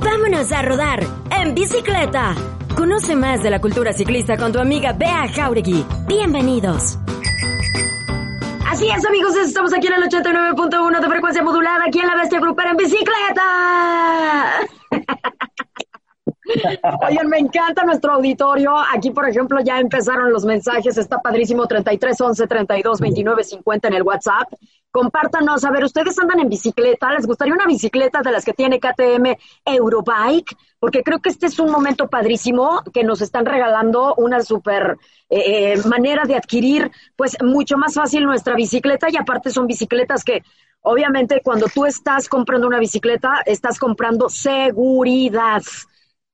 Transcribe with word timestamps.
Vámonos 0.00 0.52
a 0.52 0.62
rodar 0.62 1.00
en 1.30 1.54
bicicleta. 1.54 2.34
Conoce 2.76 3.16
más 3.16 3.42
de 3.42 3.50
la 3.50 3.60
cultura 3.60 3.92
ciclista 3.92 4.36
con 4.36 4.52
tu 4.52 4.58
amiga 4.58 4.92
Bea 4.92 5.28
Jauregui. 5.28 5.84
Bienvenidos. 6.06 6.98
Así 8.68 8.88
es, 8.88 9.06
amigos, 9.06 9.34
estamos 9.36 9.72
aquí 9.72 9.86
en 9.86 9.94
el 9.94 10.02
89.1 10.02 11.00
de 11.00 11.08
frecuencia 11.08 11.42
modulada, 11.42 11.84
aquí 11.86 12.00
en 12.00 12.06
la 12.06 12.16
Bestia 12.16 12.40
Grupera 12.40 12.72
en 12.72 12.76
bicicleta. 12.76 14.60
Oigan, 17.08 17.28
me 17.28 17.38
encanta 17.38 17.84
nuestro 17.84 18.12
auditorio. 18.12 18.74
Aquí, 18.94 19.10
por 19.10 19.28
ejemplo, 19.28 19.60
ya 19.60 19.80
empezaron 19.80 20.32
los 20.32 20.44
mensajes. 20.44 20.96
Está 20.96 21.18
padrísimo 21.18 21.66
33 21.66 22.20
11 22.20 22.46
32 22.46 23.00
29 23.00 23.44
50 23.44 23.88
en 23.88 23.94
el 23.94 24.02
WhatsApp. 24.02 24.52
Compártanos. 24.90 25.64
A 25.64 25.70
ver, 25.70 25.84
¿ustedes 25.84 26.18
andan 26.18 26.40
en 26.40 26.48
bicicleta? 26.48 27.12
¿Les 27.12 27.26
gustaría 27.26 27.54
una 27.54 27.66
bicicleta 27.66 28.22
de 28.22 28.32
las 28.32 28.44
que 28.44 28.52
tiene 28.52 28.80
KTM 28.80 29.36
Eurobike? 29.64 30.56
Porque 30.78 31.02
creo 31.02 31.18
que 31.18 31.30
este 31.30 31.46
es 31.46 31.58
un 31.58 31.70
momento 31.70 32.08
padrísimo 32.08 32.82
que 32.94 33.04
nos 33.04 33.20
están 33.20 33.44
regalando 33.44 34.14
una 34.16 34.40
super 34.40 34.96
eh, 35.28 35.74
eh, 35.74 35.82
manera 35.88 36.24
de 36.24 36.36
adquirir, 36.36 36.90
pues, 37.16 37.36
mucho 37.42 37.76
más 37.76 37.94
fácil 37.94 38.24
nuestra 38.24 38.54
bicicleta. 38.54 39.08
Y 39.10 39.16
aparte 39.16 39.50
son 39.50 39.66
bicicletas 39.66 40.24
que 40.24 40.42
Obviamente, 40.88 41.40
cuando 41.42 41.66
tú 41.66 41.84
estás 41.84 42.28
comprando 42.28 42.68
una 42.68 42.78
bicicleta, 42.78 43.42
estás 43.44 43.76
comprando 43.76 44.28
seguridad. 44.28 45.60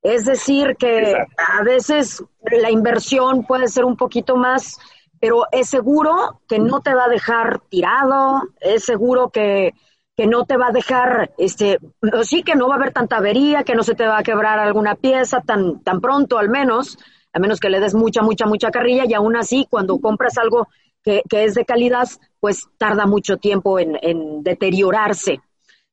Es 0.02 0.24
decir, 0.24 0.76
que 0.76 1.14
a 1.14 1.62
veces 1.62 2.24
la 2.42 2.70
inversión 2.70 3.44
puede 3.44 3.68
ser 3.68 3.84
un 3.84 3.96
poquito 3.96 4.36
más, 4.36 4.78
pero 5.20 5.44
es 5.52 5.68
seguro 5.68 6.40
que 6.48 6.58
no 6.58 6.80
te 6.80 6.92
va 6.92 7.04
a 7.04 7.08
dejar 7.08 7.60
tirado, 7.68 8.42
es 8.60 8.84
seguro 8.84 9.30
que, 9.30 9.74
que 10.16 10.26
no 10.26 10.44
te 10.44 10.56
va 10.56 10.68
a 10.68 10.72
dejar, 10.72 11.32
este, 11.38 11.78
sí 12.24 12.42
que 12.42 12.56
no 12.56 12.66
va 12.66 12.74
a 12.74 12.76
haber 12.78 12.92
tanta 12.92 13.18
avería, 13.18 13.62
que 13.62 13.76
no 13.76 13.84
se 13.84 13.94
te 13.94 14.06
va 14.06 14.18
a 14.18 14.22
quebrar 14.24 14.58
alguna 14.58 14.96
pieza 14.96 15.40
tan, 15.40 15.80
tan 15.84 16.00
pronto 16.00 16.36
al 16.38 16.48
menos, 16.48 16.98
a 17.32 17.38
menos 17.38 17.60
que 17.60 17.70
le 17.70 17.78
des 17.78 17.94
mucha, 17.94 18.22
mucha, 18.22 18.44
mucha 18.46 18.72
carrilla, 18.72 19.04
y 19.06 19.14
aún 19.14 19.36
así, 19.36 19.68
cuando 19.70 19.98
compras 20.00 20.36
algo 20.36 20.66
que, 21.04 21.22
que 21.28 21.44
es 21.44 21.54
de 21.54 21.64
calidad, 21.64 22.08
pues 22.40 22.68
tarda 22.76 23.06
mucho 23.06 23.36
tiempo 23.36 23.78
en, 23.78 23.96
en 24.02 24.42
deteriorarse. 24.42 25.40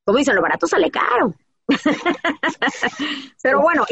Como 0.04 0.18
dicen, 0.18 0.34
lo 0.34 0.42
barato 0.42 0.66
sale 0.66 0.90
caro. 0.90 1.34
Pero 3.42 3.60
bueno, 3.60 3.84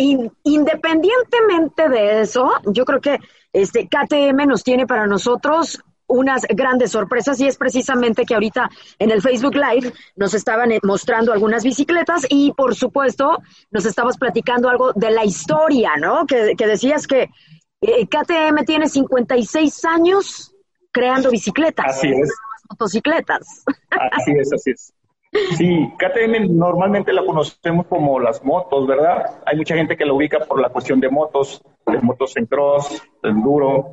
independientemente 0.44 1.88
de 1.88 2.20
eso, 2.22 2.50
yo 2.66 2.84
creo 2.84 3.00
que 3.00 3.18
este 3.52 3.88
KTM 3.88 4.46
nos 4.46 4.62
tiene 4.64 4.86
para 4.86 5.06
nosotros 5.06 5.82
unas 6.08 6.42
grandes 6.48 6.92
sorpresas 6.92 7.38
y 7.40 7.46
es 7.46 7.56
precisamente 7.56 8.24
que 8.24 8.34
ahorita 8.34 8.70
en 8.98 9.10
el 9.10 9.22
Facebook 9.22 9.54
Live 9.54 9.92
nos 10.16 10.34
estaban 10.34 10.72
eh, 10.72 10.80
mostrando 10.82 11.32
algunas 11.32 11.62
bicicletas 11.62 12.26
y 12.28 12.52
por 12.52 12.74
supuesto 12.74 13.38
nos 13.70 13.84
estabas 13.84 14.16
platicando 14.16 14.68
algo 14.70 14.92
de 14.94 15.10
la 15.10 15.24
historia, 15.24 15.92
¿no? 15.98 16.26
Que, 16.26 16.54
decías 16.56 17.06
que 17.06 17.28
eh, 17.82 18.06
KTM 18.06 18.64
tiene 18.64 18.88
56 18.88 19.84
años 19.84 20.54
creando 20.90 21.30
bicicletas. 21.30 21.86
Así 21.86 22.08
es. 22.08 22.34
Motocicletas. 22.70 23.64
Así 24.12 24.32
es, 24.32 24.52
así 24.52 24.70
es. 24.70 24.92
Sí, 25.30 25.92
KTM 25.98 26.56
normalmente 26.56 27.12
la 27.12 27.24
conocemos 27.24 27.86
como 27.86 28.18
las 28.18 28.42
motos, 28.44 28.86
¿verdad? 28.86 29.40
Hay 29.44 29.56
mucha 29.56 29.74
gente 29.74 29.96
que 29.96 30.06
la 30.06 30.14
ubica 30.14 30.40
por 30.40 30.60
la 30.60 30.70
cuestión 30.70 31.00
de 31.00 31.10
motos, 31.10 31.62
de 31.86 31.98
motos 32.00 32.36
en 32.36 32.46
cross, 32.46 33.02
enduro. 33.22 33.92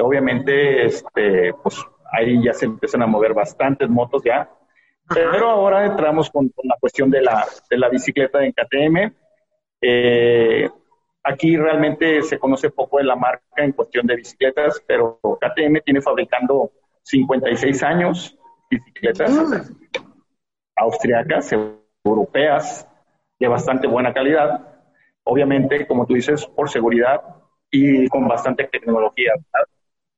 Obviamente, 0.00 0.84
este, 0.84 1.54
pues 1.54 1.82
ahí 2.12 2.42
ya 2.42 2.52
se 2.52 2.66
empiezan 2.66 3.02
a 3.02 3.06
mover 3.06 3.34
bastantes 3.34 3.88
motos 3.88 4.22
ya. 4.24 4.50
Pero 5.08 5.48
ahora 5.48 5.86
entramos 5.86 6.30
con, 6.30 6.52
la 6.62 6.76
cuestión 6.78 7.10
de 7.10 7.22
la, 7.22 7.46
de 7.70 7.78
la 7.78 7.88
bicicleta 7.88 8.44
en 8.44 8.52
KTM. 8.52 9.12
Eh, 9.80 10.68
aquí 11.22 11.56
realmente 11.56 12.22
se 12.22 12.38
conoce 12.38 12.70
poco 12.70 12.98
de 12.98 13.04
la 13.04 13.16
marca 13.16 13.42
en 13.56 13.72
cuestión 13.72 14.06
de 14.06 14.16
bicicletas, 14.16 14.82
pero 14.86 15.18
KTM 15.22 15.80
tiene 15.82 16.02
fabricando 16.02 16.72
56 17.04 17.82
años 17.84 18.38
bicicletas. 18.70 19.72
Austriacas, 20.78 21.52
europeas, 22.04 22.88
de 23.38 23.48
bastante 23.48 23.86
buena 23.86 24.12
calidad. 24.12 24.60
Obviamente, 25.24 25.86
como 25.86 26.06
tú 26.06 26.14
dices, 26.14 26.46
por 26.46 26.70
seguridad 26.70 27.20
y 27.70 28.08
con 28.08 28.26
bastante 28.26 28.64
tecnología, 28.64 29.32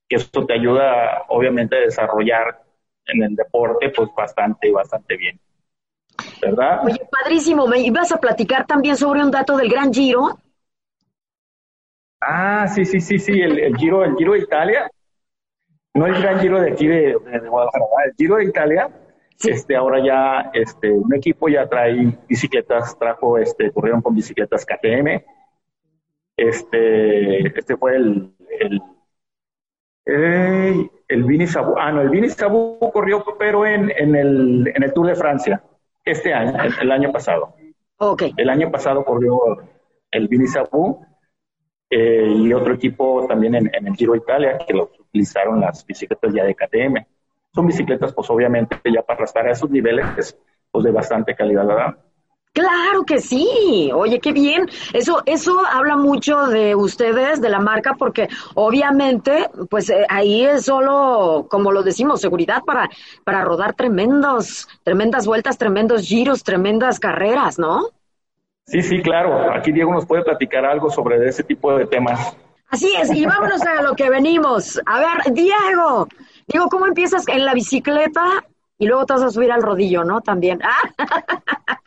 que 0.08 0.16
esto 0.16 0.46
te 0.46 0.54
ayuda, 0.54 1.24
obviamente, 1.28 1.76
a 1.76 1.80
desarrollar 1.80 2.62
en 3.06 3.22
el 3.22 3.34
deporte, 3.34 3.90
pues 3.90 4.08
bastante, 4.16 4.70
bastante 4.70 5.16
bien. 5.16 5.38
¿Verdad? 6.40 6.84
Oye, 6.84 7.00
padrísimo. 7.10 7.66
¿Me 7.66 7.80
ibas 7.80 8.12
a 8.12 8.18
platicar 8.18 8.66
también 8.66 8.96
sobre 8.96 9.22
un 9.22 9.30
dato 9.30 9.56
del 9.56 9.68
Gran 9.68 9.92
Giro? 9.92 10.38
Ah, 12.20 12.66
sí, 12.68 12.84
sí, 12.84 13.00
sí, 13.00 13.18
sí, 13.18 13.40
el, 13.40 13.76
Giro, 13.76 14.04
el 14.04 14.14
Giro 14.16 14.32
de 14.34 14.40
Italia. 14.40 14.90
No 15.94 16.06
el 16.06 16.20
Gran 16.20 16.38
Giro 16.40 16.60
de 16.60 16.72
aquí 16.72 16.86
de, 16.86 17.16
de 17.18 17.48
Guadalajara, 17.48 17.84
el 18.06 18.14
Giro 18.16 18.36
de 18.36 18.44
Italia 18.44 18.90
este, 19.42 19.76
ahora 19.76 20.04
ya 20.04 20.50
este, 20.52 20.90
un 20.90 21.14
equipo 21.14 21.48
ya 21.48 21.68
trae 21.68 22.18
bicicletas, 22.28 22.98
trajo, 22.98 23.38
este, 23.38 23.70
corrieron 23.72 24.02
con 24.02 24.14
bicicletas 24.14 24.66
KTM. 24.66 25.22
Este, 26.36 27.46
este 27.46 27.76
fue 27.76 27.96
el, 27.96 28.34
el, 30.04 30.90
el 31.08 31.24
Vini 31.24 31.46
Sabu. 31.46 31.74
Ah, 31.78 31.92
no, 31.92 32.02
el 32.02 32.10
Vini 32.10 32.28
Sabu 32.28 32.78
corrió, 32.92 33.24
pero 33.38 33.66
en, 33.66 33.90
en, 33.96 34.14
el, 34.14 34.72
en 34.74 34.82
el 34.82 34.92
Tour 34.92 35.06
de 35.06 35.14
Francia, 35.14 35.62
este 36.04 36.34
año, 36.34 36.58
el, 36.80 36.92
año 36.92 37.12
pasado. 37.12 37.54
Okay. 37.96 38.32
El 38.36 38.48
año 38.48 38.70
pasado 38.70 39.04
corrió 39.04 39.38
el 40.10 40.28
Vini 40.28 40.46
Sabu 40.46 41.04
eh, 41.88 42.32
y 42.36 42.52
otro 42.52 42.74
equipo 42.74 43.26
también 43.26 43.54
en, 43.54 43.70
en 43.74 43.86
el 43.86 43.94
Giro 43.94 44.14
Italia, 44.16 44.58
que 44.66 44.74
lo 44.74 44.90
utilizaron 44.98 45.60
las 45.60 45.84
bicicletas 45.86 46.32
ya 46.32 46.44
de 46.44 46.54
KTM 46.54 47.04
son 47.52 47.66
bicicletas, 47.66 48.12
pues 48.12 48.28
obviamente 48.30 48.76
ya 48.84 49.02
para 49.02 49.24
estar 49.24 49.46
a 49.46 49.52
esos 49.52 49.70
niveles, 49.70 50.36
pues 50.70 50.84
de 50.84 50.90
bastante 50.90 51.34
calidad, 51.34 51.66
¿verdad? 51.66 51.96
Claro 52.52 53.04
que 53.04 53.20
sí. 53.20 53.90
Oye, 53.94 54.18
qué 54.18 54.32
bien. 54.32 54.68
Eso, 54.92 55.22
eso 55.24 55.60
habla 55.70 55.96
mucho 55.96 56.46
de 56.46 56.74
ustedes, 56.74 57.40
de 57.40 57.48
la 57.48 57.60
marca, 57.60 57.94
porque 57.96 58.28
obviamente, 58.54 59.48
pues 59.68 59.88
eh, 59.90 60.04
ahí 60.08 60.44
es 60.44 60.64
solo, 60.64 61.46
como 61.48 61.70
lo 61.70 61.82
decimos, 61.84 62.20
seguridad 62.20 62.62
para, 62.66 62.88
para 63.24 63.44
rodar 63.44 63.74
tremendos, 63.74 64.66
tremendas 64.82 65.26
vueltas, 65.26 65.58
tremendos 65.58 66.02
giros, 66.02 66.42
tremendas 66.42 66.98
carreras, 66.98 67.58
¿no? 67.58 67.90
Sí, 68.66 68.82
sí, 68.82 69.00
claro. 69.00 69.52
Aquí 69.52 69.70
Diego 69.70 69.92
nos 69.92 70.06
puede 70.06 70.24
platicar 70.24 70.64
algo 70.64 70.90
sobre 70.90 71.28
ese 71.28 71.44
tipo 71.44 71.72
de 71.76 71.86
temas. 71.86 72.36
Así 72.68 72.92
es, 73.00 73.12
y 73.12 73.26
vámonos 73.26 73.62
a 73.62 73.82
lo 73.82 73.96
que 73.96 74.08
venimos. 74.10 74.80
A 74.86 75.00
ver, 75.00 75.34
Diego, 75.34 76.06
Digo, 76.52 76.68
¿cómo 76.68 76.86
empiezas 76.86 77.26
en 77.28 77.44
la 77.44 77.54
bicicleta 77.54 78.24
y 78.78 78.86
luego 78.86 79.06
te 79.06 79.12
vas 79.12 79.22
a 79.22 79.30
subir 79.30 79.52
al 79.52 79.62
rodillo, 79.62 80.04
¿no? 80.04 80.20
También. 80.20 80.60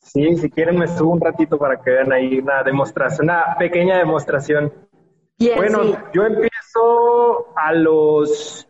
Sí, 0.00 0.34
si 0.36 0.48
quieren 0.48 0.78
me 0.78 0.86
subo 0.86 1.12
un 1.12 1.20
ratito 1.20 1.58
para 1.58 1.82
que 1.82 1.90
vean 1.90 2.10
ahí 2.10 2.38
una 2.38 2.62
demostración, 2.62 3.26
una 3.26 3.56
pequeña 3.58 3.98
demostración. 3.98 4.72
bueno, 5.56 5.82
yo 6.14 6.22
empiezo 6.22 7.48
a 7.54 7.74
los, 7.74 8.66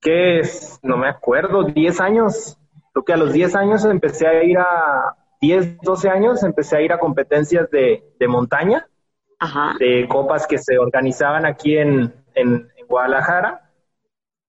¿qué 0.00 0.40
es? 0.40 0.78
No 0.82 0.98
me 0.98 1.08
acuerdo, 1.08 1.62
10 1.62 2.00
años. 2.00 2.58
Creo 2.92 3.04
que 3.04 3.12
a 3.14 3.16
los 3.16 3.32
10 3.32 3.54
años 3.54 3.84
empecé 3.86 4.26
a 4.26 4.42
ir 4.44 4.58
a, 4.58 5.16
10, 5.40 5.78
12 5.80 6.10
años 6.10 6.42
empecé 6.42 6.76
a 6.76 6.82
ir 6.82 6.92
a 6.92 6.98
competencias 6.98 7.70
de, 7.70 8.02
montaña, 8.28 8.86
de 9.78 10.06
copas 10.06 10.46
que 10.46 10.58
se 10.58 10.78
organizaban 10.78 11.46
aquí 11.46 11.78
en, 11.78 12.12
en 12.34 12.68
Guadalajara. 12.88 13.69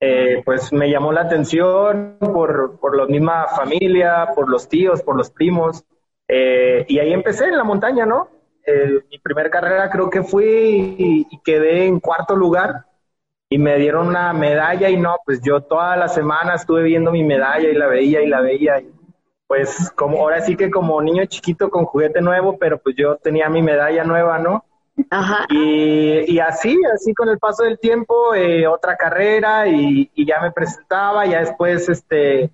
Eh, 0.04 0.42
pues 0.44 0.74
me 0.74 0.90
llamó 0.90 1.12
la 1.12 1.22
atención 1.22 2.18
por, 2.20 2.80
por 2.80 2.98
la 2.98 3.06
misma 3.06 3.48
familia, 3.50 4.30
por 4.34 4.50
los 4.50 4.68
tíos, 4.68 5.04
por 5.04 5.16
los 5.16 5.30
primos. 5.30 5.86
Eh, 6.28 6.86
y 6.88 6.98
ahí 6.98 7.14
empecé 7.14 7.46
en 7.46 7.58
la 7.58 7.64
montaña, 7.64 8.04
¿no? 8.04 8.28
Eh, 8.66 9.04
mi 9.12 9.20
primera 9.20 9.52
carrera 9.52 9.92
creo 9.92 10.10
que 10.10 10.24
fui 10.24 10.96
y, 10.98 11.40
quedé 11.44 11.86
en 11.86 12.00
cuarto 12.00 12.36
lugar 12.36 12.86
y 13.48 13.60
me 13.60 13.78
dieron 13.78 14.08
una 14.08 14.34
medalla 14.34 14.90
y 14.90 14.98
no, 14.98 15.18
pues 15.24 15.42
yo 15.44 15.62
toda 15.62 15.96
la 15.98 16.08
semana 16.08 16.56
estuve 16.56 16.82
viendo 16.82 17.12
mi 17.12 17.24
medalla 17.24 17.70
y 17.70 17.76
la 17.76 17.86
veía 17.86 18.24
y 18.24 18.28
la 18.28 18.42
veía. 18.42 18.82
Pues 19.46 19.92
como 19.96 20.20
ahora 20.22 20.42
sí 20.42 20.56
que 20.56 20.72
como 20.72 21.00
niño 21.02 21.26
chiquito 21.26 21.70
con 21.70 21.86
juguete 21.86 22.22
nuevo, 22.22 22.58
pero 22.58 22.80
pues 22.80 22.96
yo 22.96 23.18
tenía 23.18 23.50
mi 23.50 23.62
medalla 23.62 24.04
nueva, 24.04 24.40
¿no? 24.40 24.66
Ajá. 25.10 25.46
Y, 25.50 26.40
así, 26.40 26.78
así 26.94 27.14
con 27.14 27.30
el 27.30 27.40
paso 27.40 27.64
del 27.64 27.80
tiempo, 27.80 28.34
eh, 28.36 28.68
otra 28.68 28.96
carrera 28.96 29.68
y, 29.68 30.10
y, 30.14 30.26
ya 30.26 30.42
me 30.42 30.52
presentaba, 30.52 31.26
ya 31.26 31.40
después 31.40 31.90
este 31.90 32.52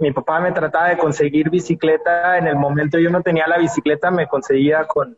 mi 0.00 0.12
papá 0.12 0.40
me 0.40 0.52
trataba 0.52 0.88
de 0.88 0.98
conseguir 0.98 1.50
bicicleta, 1.50 2.38
en 2.38 2.46
el 2.46 2.56
momento 2.56 2.98
yo 2.98 3.10
no 3.10 3.22
tenía 3.22 3.46
la 3.46 3.58
bicicleta, 3.58 4.10
me 4.10 4.26
conseguía 4.26 4.84
con, 4.86 5.16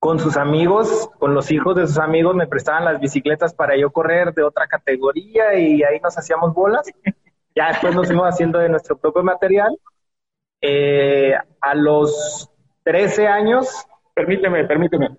con 0.00 0.18
sus 0.18 0.36
amigos, 0.36 1.10
con 1.18 1.34
los 1.34 1.50
hijos 1.50 1.76
de 1.76 1.86
sus 1.86 1.98
amigos, 1.98 2.34
me 2.34 2.46
prestaban 2.46 2.84
las 2.84 3.00
bicicletas 3.00 3.54
para 3.54 3.76
yo 3.76 3.90
correr 3.90 4.34
de 4.34 4.42
otra 4.42 4.66
categoría 4.66 5.54
y 5.54 5.82
ahí 5.82 6.00
nos 6.00 6.18
hacíamos 6.18 6.52
bolas. 6.52 6.90
Ya 7.54 7.68
después 7.68 7.94
nos 7.94 8.08
fuimos 8.08 8.26
haciendo 8.26 8.58
de 8.58 8.68
nuestro 8.68 8.98
propio 8.98 9.22
material 9.22 9.78
eh, 10.60 11.34
a 11.60 11.74
los 11.74 12.50
13 12.82 13.28
años. 13.28 13.86
Permíteme, 14.12 14.64
permíteme. 14.64 15.16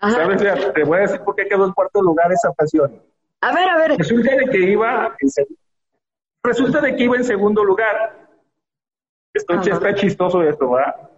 ¿Sabes? 0.00 0.72
Te 0.74 0.84
voy 0.84 0.98
a 0.98 1.00
decir 1.02 1.20
por 1.20 1.34
qué 1.34 1.46
quedó 1.46 1.66
en 1.66 1.72
cuarto 1.72 2.00
lugar 2.00 2.30
esa 2.32 2.50
ocasión. 2.50 3.02
A 3.40 3.54
ver, 3.54 3.68
a 3.68 3.76
ver. 3.78 3.98
Resulta 3.98 4.36
de 4.36 4.46
que 4.46 4.58
iba 4.58 5.16
en, 5.20 5.46
resulta 6.42 6.80
de 6.80 6.96
que 6.96 7.04
iba 7.04 7.16
en 7.16 7.24
segundo 7.24 7.64
lugar. 7.64 8.28
Esto 9.32 9.54
está 9.60 9.94
chistoso 9.94 10.42
esto, 10.42 10.70
¿verdad? 10.70 11.10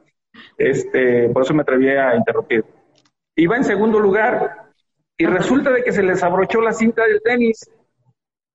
Este, 0.56 1.29
por 1.31 1.43
eso 1.43 1.55
me 1.55 1.62
atreví 1.62 1.88
a 1.88 2.15
interrumpir. 2.15 2.65
Iba 3.37 3.56
en 3.56 3.65
segundo 3.65 3.99
lugar 3.99 4.71
y 5.17 5.27
resulta 5.27 5.71
de 5.71 5.82
que 5.82 5.93
se 5.93 6.03
les 6.03 6.23
abrochó 6.23 6.61
la 6.61 6.73
cinta 6.73 7.05
del 7.05 7.21
tenis. 7.23 7.71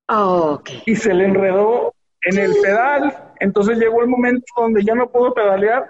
Oh, 0.08 0.60
Y 0.84 0.94
se 0.94 1.14
le 1.14 1.24
enredó 1.24 1.94
en 2.22 2.38
el 2.38 2.52
pedal. 2.62 3.32
Entonces 3.40 3.78
llegó 3.78 4.02
el 4.02 4.08
momento 4.08 4.46
donde 4.56 4.84
ya 4.84 4.94
no 4.94 5.08
pudo 5.08 5.34
pedalear 5.34 5.88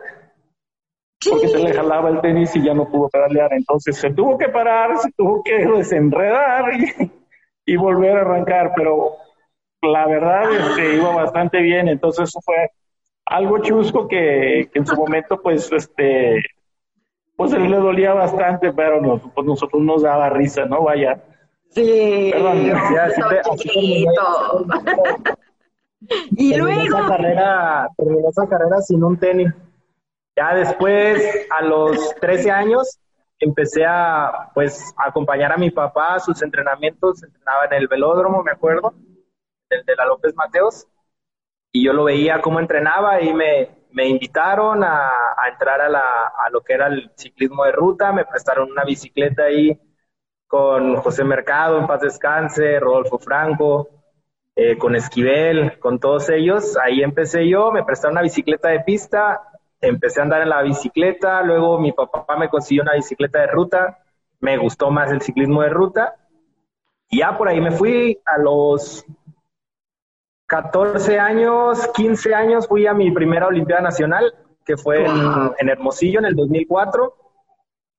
porque 1.31 1.49
se 1.49 1.58
le 1.58 1.73
jalaba 1.73 2.08
el 2.08 2.20
tenis 2.20 2.55
y 2.56 2.62
ya 2.62 2.75
no 2.75 2.88
pudo 2.88 3.08
pedalear. 3.08 3.52
Entonces 3.52 3.96
se 3.96 4.11
tuvo 4.11 4.37
que 4.38 4.49
parar, 4.49 4.96
se 4.99 5.11
tuvo 5.12 5.43
que 5.43 5.67
desenredar 5.67 6.64
y, 7.67 7.76
volver 7.76 8.17
a 8.17 8.20
arrancar. 8.20 8.73
Pero 8.76 9.17
la 9.82 10.06
verdad 10.06 10.44
este, 10.52 10.96
iba 10.96 11.14
bastante 11.14 11.61
bien. 11.61 11.88
Entonces 11.88 12.28
eso 12.28 12.40
fue 12.44 12.70
algo 13.26 13.58
chusco 13.58 14.06
que, 14.08 14.70
en 14.73 14.87
su 14.87 14.96
momento 14.96 15.40
pues 15.43 15.70
este 15.73 16.43
pues 17.37 17.52
él 17.52 17.70
le 17.70 17.76
dolía 17.76 18.14
bastante, 18.14 18.73
pero 18.73 19.00
nos, 19.00 19.20
pues 19.34 19.46
nosotros 19.46 19.82
nos 19.82 20.02
daba 20.02 20.31
risa, 20.31 20.64
¿no? 20.64 20.84
Vaya. 20.84 21.23
Sí. 21.69 22.31
Perdón, 22.32 22.64
ya, 22.64 23.11
y 26.31 26.56
luego. 26.56 26.81
Esa 26.81 27.08
carrera, 27.08 27.88
terminó 27.96 28.28
esa 28.31 28.49
carrera 28.49 28.81
sin 28.81 29.05
un 29.05 29.19
tenis. 29.19 29.52
Ya 30.37 30.55
después, 30.55 31.47
a 31.50 31.62
los 31.62 32.15
13 32.21 32.50
años, 32.50 32.99
empecé 33.38 33.85
a, 33.87 34.50
pues, 34.55 34.94
acompañar 34.97 35.53
a 35.53 35.56
mi 35.56 35.71
papá 35.71 36.15
a 36.15 36.21
sus 36.21 36.43
entrenamientos. 36.43 37.23
Entrenaba 37.23 37.65
en 37.67 37.75
el 37.75 37.88
velódromo, 37.88 38.43
me 38.43 38.53
acuerdo, 38.53 38.94
el 39.71 39.85
de 39.85 39.97
la 39.97 40.06
López 40.06 40.35
Mateos. 40.37 40.87
Y 41.73 41.85
yo 41.85 41.93
lo 41.93 42.05
veía 42.05 42.41
cómo 42.41 42.61
entrenaba 42.61 43.21
y 43.23 43.35
me, 43.35 43.71
me 43.93 44.09
invitaron 44.09 44.85
a, 44.85 45.09
a 45.09 45.49
entrar 45.53 45.81
a, 45.81 45.88
la, 45.88 46.00
a 46.00 46.50
lo 46.50 46.62
que 46.62 46.75
era 46.75 46.87
el 46.88 47.11
ciclismo 47.17 47.65
de 47.65 47.73
ruta. 47.73 48.12
Me 48.12 48.25
prestaron 48.25 48.71
una 48.71 48.85
bicicleta 48.85 49.44
ahí 49.44 49.79
con 50.47 50.97
José 50.97 51.25
Mercado, 51.25 51.79
en 51.79 51.87
paz 51.87 52.00
descanse, 52.03 52.81
Rodolfo 52.81 53.19
Franco, 53.19 53.88
eh, 54.55 54.79
con 54.79 54.97
Esquivel, 54.97 55.79
con 55.81 55.99
todos 56.00 56.29
ellos. 56.31 56.77
Ahí 56.83 57.03
empecé 57.03 57.49
yo, 57.49 57.73
me 57.73 57.85
prestaron 57.85 58.15
una 58.15 58.23
bicicleta 58.23 58.69
de 58.69 58.81
pista, 58.81 59.43
empecé 59.81 60.20
a 60.20 60.25
andar 60.25 60.43
en 60.43 60.49
la 60.49 60.62
bicicleta, 60.62 61.43
luego 61.43 61.78
mi 61.78 61.93
papá 61.93 62.37
me 62.37 62.49
consiguió 62.49 62.82
una 62.82 62.94
bicicleta 62.94 63.40
de 63.40 63.46
ruta, 63.49 63.99
me 64.40 64.56
gustó 64.56 64.90
más 64.90 65.11
el 65.12 65.23
ciclismo 65.23 65.62
de 65.62 65.70
ruta. 65.70 66.17
Y 67.08 67.19
ya 67.19 67.37
por 67.37 67.49
ahí 67.49 67.61
me 67.61 67.70
fui 67.70 68.19
a 68.25 68.38
los 68.38 69.05
14 70.46 71.19
años, 71.19 71.88
15 71.94 72.34
años, 72.34 72.69
fui 72.69 72.87
a 72.87 72.94
mi 72.94 73.11
primera 73.11 73.46
Olimpiada 73.46 73.82
Nacional, 73.82 74.34
que 74.64 74.76
fue 74.76 75.05
en, 75.05 75.69
Hermosillo 75.69 76.19
en 76.19 76.26
el 76.26 76.34
2004. 76.34 77.14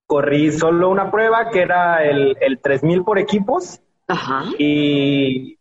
Corrí 0.05 0.51
solo 0.51 0.89
una 0.89 1.11
prueba 1.11 1.49
que 1.49 1.61
era 1.61 2.03
el, 2.03 2.37
el 2.41 2.59
3000 2.59 3.03
por 3.03 3.19
equipos. 3.19 3.81
Ajá. 4.07 4.43
Y 4.57 5.57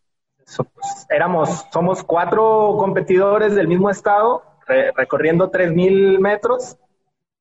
éramos, 1.08 1.66
somos 1.72 2.02
cuatro 2.04 2.76
competidores 2.78 3.54
del 3.54 3.68
mismo 3.68 3.90
estado, 3.90 4.42
recorriendo 4.66 5.50
3.000 5.50 6.18
metros, 6.18 6.76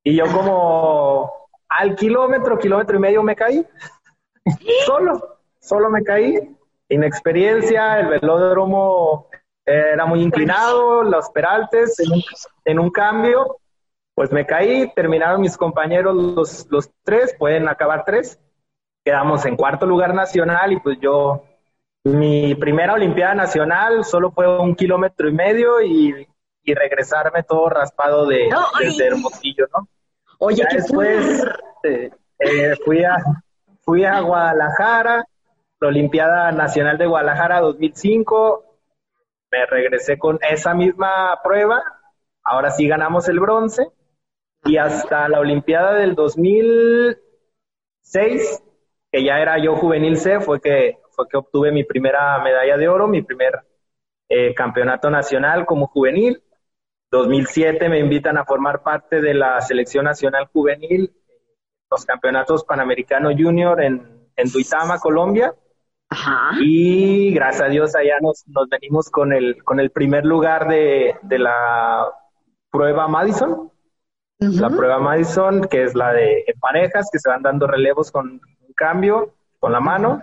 y 0.04 0.16
yo 0.16 0.26
como 0.32 1.32
al 1.68 1.96
kilómetro, 1.96 2.60
kilómetro 2.60 2.98
y 2.98 3.00
medio 3.00 3.24
me 3.24 3.36
caí, 3.36 3.66
solo, 4.86 5.40
solo 5.60 5.90
me 5.90 6.04
caí, 6.04 6.56
inexperiencia, 6.90 8.00
el 8.00 8.08
velódromo 8.08 9.28
era 9.66 10.06
muy 10.06 10.22
inclinado, 10.22 11.04
los 11.04 11.30
peraltes, 11.32 11.98
en 12.66 12.80
un, 12.80 12.92
cambio, 12.92 13.58
pues 14.14 14.32
me 14.32 14.46
caí, 14.46 14.94
terminaron 14.94 15.42
mis 15.42 15.58
compañeros 15.58 16.16
los, 16.16 16.68
los 16.70 16.92
tres, 17.04 17.36
pueden 17.38 17.68
acabar 17.68 18.06
tres, 18.06 18.40
quedamos 19.04 19.44
en 19.46 19.56
cuarto 19.56 19.88
lugar 19.88 20.14
nacional 20.14 20.72
y 20.72 20.80
pues 20.80 21.00
yo 21.00 21.44
mi 22.04 22.54
primera 22.54 22.94
Olimpiada 22.94 23.34
Nacional 23.34 24.06
solo 24.06 24.30
fue 24.30 24.60
un 24.60 24.76
kilómetro 24.76 25.28
y 25.28 25.34
medio 25.34 25.82
y, 25.82 26.28
regresarme 26.74 27.44
todo 27.44 27.70
raspado 27.70 28.26
de, 28.26 28.50
Hermosillo, 29.00 29.68
¿no? 29.74 29.88
Oye, 30.40 30.66
¿qué 30.70 30.78
después 30.78 31.46
eh, 31.84 32.10
fui, 32.84 33.04
a, 33.04 33.18
fui 33.82 34.04
a 34.04 34.20
Guadalajara, 34.22 35.24
la 35.80 35.88
Olimpiada 35.88 36.52
Nacional 36.52 36.98
de 36.98 37.06
Guadalajara 37.06 37.62
2005, 37.62 38.66
me 39.52 39.66
regresé 39.68 40.18
con 40.18 40.40
esa 40.50 40.74
misma 40.74 41.40
prueba, 41.44 41.84
ahora 42.44 42.72
sí 42.72 42.88
ganamos 42.88 43.30
el 43.30 43.40
bronce, 43.40 43.88
y 44.66 44.78
hasta 44.78 45.30
la 45.30 45.40
Olimpiada 45.40 45.94
del 45.94 46.16
2006, 46.16 48.64
que 49.12 49.24
ya 49.24 49.40
era 49.40 49.60
yo 49.60 49.76
juvenil 49.76 50.18
C, 50.18 50.40
fue 50.42 50.60
que 50.60 50.98
fue 51.16 51.28
que 51.30 51.38
obtuve 51.38 51.72
mi 51.72 51.84
primera 51.84 52.38
medalla 52.44 52.78
de 52.78 52.88
oro, 52.88 53.08
mi 53.08 53.22
primer 53.22 53.54
eh, 54.30 54.54
campeonato 54.54 55.10
nacional 55.10 55.66
como 55.66 55.88
juvenil. 55.88 56.42
2007 57.16 57.88
me 57.88 58.00
invitan 58.00 58.38
a 58.38 58.46
formar 58.46 58.84
parte 58.84 59.22
de 59.22 59.34
la 59.34 59.62
selección 59.62 60.06
nacional 60.06 60.48
juvenil, 60.52 61.14
los 61.90 62.06
campeonatos 62.06 62.66
panamericanos 62.66 63.36
junior 63.38 63.82
en, 63.82 64.30
en 64.36 64.52
Duitama, 64.52 65.00
Colombia. 65.00 65.54
Y 66.62 67.34
gracias 67.34 67.64
a 67.64 67.70
Dios 67.70 67.96
allá 67.96 68.20
nos, 68.22 68.44
nos 68.48 68.68
venimos 68.70 69.10
con 69.10 69.34
el, 69.34 69.64
con 69.64 69.80
el 69.80 69.92
primer 69.92 70.26
lugar 70.26 70.68
de, 70.68 71.16
de 71.22 71.40
la 71.40 72.06
prueba 72.70 73.08
Madison. 73.08 73.72
La 74.38 74.70
prueba 74.70 75.00
Madison, 75.00 75.62
que 75.70 75.84
es 75.84 75.96
la 75.96 76.12
de 76.12 76.44
parejas, 76.60 77.10
que 77.12 77.20
se 77.20 77.30
van 77.30 77.42
dando 77.42 77.66
relevos 77.66 78.12
con 78.12 78.30
un 78.30 78.74
cambio, 78.76 79.34
con 79.60 79.72
la 79.72 79.80
mano. 79.80 80.22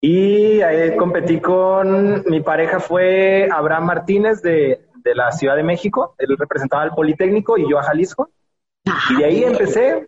Y 0.00 0.62
ahí 0.62 0.96
competí 0.96 1.40
con, 1.40 2.22
mi 2.26 2.40
pareja 2.40 2.78
fue 2.78 3.48
Abraham 3.52 3.86
Martínez 3.86 4.40
de, 4.40 4.89
de 5.02 5.14
la 5.14 5.32
Ciudad 5.32 5.56
de 5.56 5.62
México, 5.62 6.14
él 6.18 6.36
representaba 6.38 6.82
al 6.82 6.94
Politécnico 6.94 7.58
y 7.58 7.68
yo 7.68 7.78
a 7.78 7.82
Jalisco. 7.82 8.30
Y 9.10 9.16
de 9.16 9.24
ahí 9.24 9.44
empecé, 9.44 10.06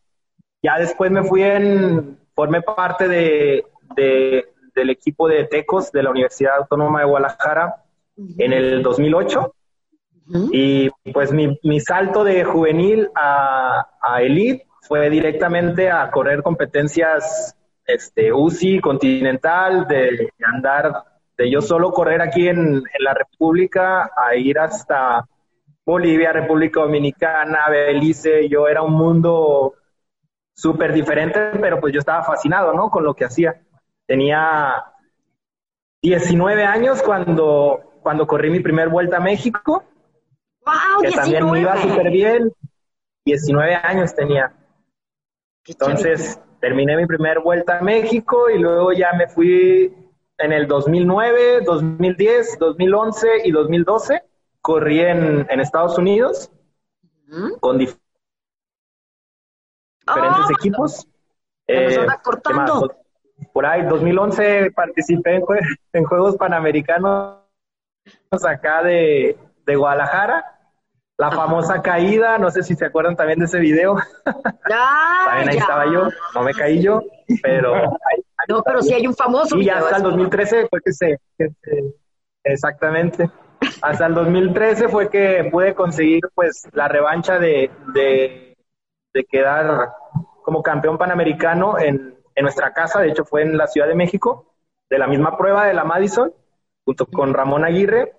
ya 0.62 0.78
después 0.78 1.10
me 1.10 1.22
fui 1.24 1.42
en, 1.42 2.18
formé 2.34 2.62
parte 2.62 3.08
de, 3.08 3.64
de, 3.96 4.46
del 4.74 4.90
equipo 4.90 5.28
de 5.28 5.44
Tecos 5.44 5.92
de 5.92 6.02
la 6.02 6.10
Universidad 6.10 6.56
Autónoma 6.58 7.00
de 7.00 7.06
Guadalajara 7.06 7.84
en 8.38 8.52
el 8.52 8.82
2008. 8.82 9.54
Y 10.52 10.88
pues 11.12 11.32
mi, 11.32 11.58
mi, 11.62 11.80
salto 11.80 12.24
de 12.24 12.44
juvenil 12.44 13.10
a, 13.14 13.86
a 14.00 14.22
elite 14.22 14.66
fue 14.80 15.10
directamente 15.10 15.90
a 15.90 16.10
correr 16.10 16.42
competencias 16.42 17.56
este, 17.86 18.32
UCI 18.32 18.80
continental, 18.80 19.86
de 19.86 20.32
andar, 20.44 21.04
de 21.36 21.50
yo 21.50 21.60
solo 21.60 21.90
correr 21.92 22.20
aquí 22.20 22.48
en, 22.48 22.82
la 22.98 23.14
República 23.14 24.10
a 24.16 24.34
ir 24.34 24.58
hasta 24.58 25.26
Bolivia, 25.84 26.32
República 26.32 26.80
Dominicana, 26.80 27.68
Belice, 27.68 28.48
yo 28.48 28.68
era 28.68 28.82
un 28.82 28.92
mundo 28.92 29.74
súper 30.54 30.92
diferente, 30.92 31.40
pero 31.60 31.80
pues 31.80 31.92
yo 31.92 31.98
estaba 31.98 32.22
fascinado, 32.22 32.72
¿no? 32.72 32.90
Con 32.90 33.04
lo 33.04 33.14
que 33.14 33.24
hacía. 33.24 33.60
Tenía 34.06 34.84
19 36.02 36.64
años 36.64 37.02
cuando, 37.02 37.98
cuando 38.02 38.26
corrí 38.26 38.50
mi 38.50 38.60
primer 38.60 38.88
vuelta 38.88 39.16
a 39.16 39.20
México, 39.20 39.84
wow, 40.64 41.02
que 41.02 41.10
también 41.10 41.50
me 41.50 41.60
iba 41.60 41.76
súper 41.76 42.10
bien. 42.10 42.52
19 43.24 43.74
años 43.74 44.14
tenía. 44.14 44.52
Entonces, 45.64 46.40
terminé 46.60 46.96
mi 46.96 47.06
primera 47.06 47.40
vuelta 47.40 47.78
a 47.78 47.82
México 47.82 48.50
y 48.50 48.58
luego 48.58 48.92
ya 48.92 49.12
me 49.12 49.28
fui 49.28 50.01
en 50.42 50.52
el 50.52 50.66
2009, 50.66 51.62
2010, 51.64 52.58
2011 52.58 53.28
y 53.44 53.50
2012. 53.50 54.22
corrí 54.60 55.00
en, 55.00 55.48
Estados 55.60 55.98
Unidos 55.98 56.50
con 57.60 57.78
diferentes 57.78 58.02
ah. 60.06 60.48
equipos. 60.58 61.06
Eh, 61.66 62.06
cortando. 62.22 62.94
Por 63.52 63.66
ahí, 63.66 63.82
2011 63.86 64.70
participé 64.72 65.36
en, 65.36 65.44
en 65.92 66.04
Juegos 66.04 66.36
Panamericanos 66.36 67.38
acá 68.30 68.82
de, 68.82 69.36
de 69.66 69.76
Guadalajara 69.76 70.51
la 71.22 71.30
famosa 71.30 71.80
caída, 71.80 72.36
no 72.36 72.50
sé 72.50 72.64
si 72.64 72.74
se 72.74 72.84
acuerdan 72.84 73.14
también 73.14 73.38
de 73.38 73.44
ese 73.44 73.60
video. 73.60 73.96
también 74.24 75.50
ahí 75.50 75.56
estaba 75.56 75.86
yo, 75.86 76.08
no 76.34 76.42
me 76.42 76.52
caí 76.52 76.82
yo, 76.82 77.00
pero... 77.40 77.74
no, 78.48 78.62
pero 78.64 78.82
sí 78.82 78.92
hay 78.92 79.06
un 79.06 79.14
famoso. 79.14 79.56
Y 79.56 79.68
hasta 79.68 79.98
el 79.98 80.02
2013 80.02 80.66
fue 80.68 80.80
que 80.84 80.92
se, 80.92 81.20
Exactamente. 82.42 83.30
Hasta 83.82 84.06
el 84.06 84.14
2013 84.14 84.88
fue 84.88 85.08
que 85.10 85.48
pude 85.48 85.76
conseguir 85.76 86.22
pues 86.34 86.68
la 86.72 86.88
revancha 86.88 87.38
de, 87.38 87.70
de, 87.94 88.56
de 89.14 89.24
quedar 89.24 89.92
como 90.42 90.60
campeón 90.60 90.98
panamericano 90.98 91.78
en, 91.78 92.16
en 92.34 92.42
nuestra 92.42 92.72
casa, 92.72 93.00
de 93.00 93.10
hecho 93.10 93.24
fue 93.24 93.42
en 93.42 93.56
la 93.56 93.68
Ciudad 93.68 93.86
de 93.86 93.94
México, 93.94 94.52
de 94.90 94.98
la 94.98 95.06
misma 95.06 95.38
prueba 95.38 95.66
de 95.66 95.74
la 95.74 95.84
Madison, 95.84 96.32
junto 96.84 97.06
con 97.06 97.32
Ramón 97.32 97.64
Aguirre, 97.64 98.12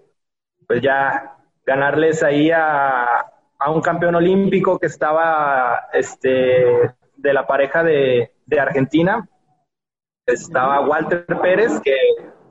pues 0.66 0.82
ya 0.82 1.33
ganarles 1.66 2.24
ahí 2.24 2.52
a, 2.52 3.30
un 3.68 3.82
campeón 3.82 4.16
olímpico 4.16 4.78
que 4.78 4.88
estaba 4.88 5.88
este, 5.94 6.94
de 7.16 7.34
la 7.34 7.48
pareja 7.48 7.84
de, 7.84 8.32
Argentina. 8.60 9.28
Estaba 10.26 10.82
Walter 10.82 11.26
Pérez, 11.42 11.80
que 11.82 11.96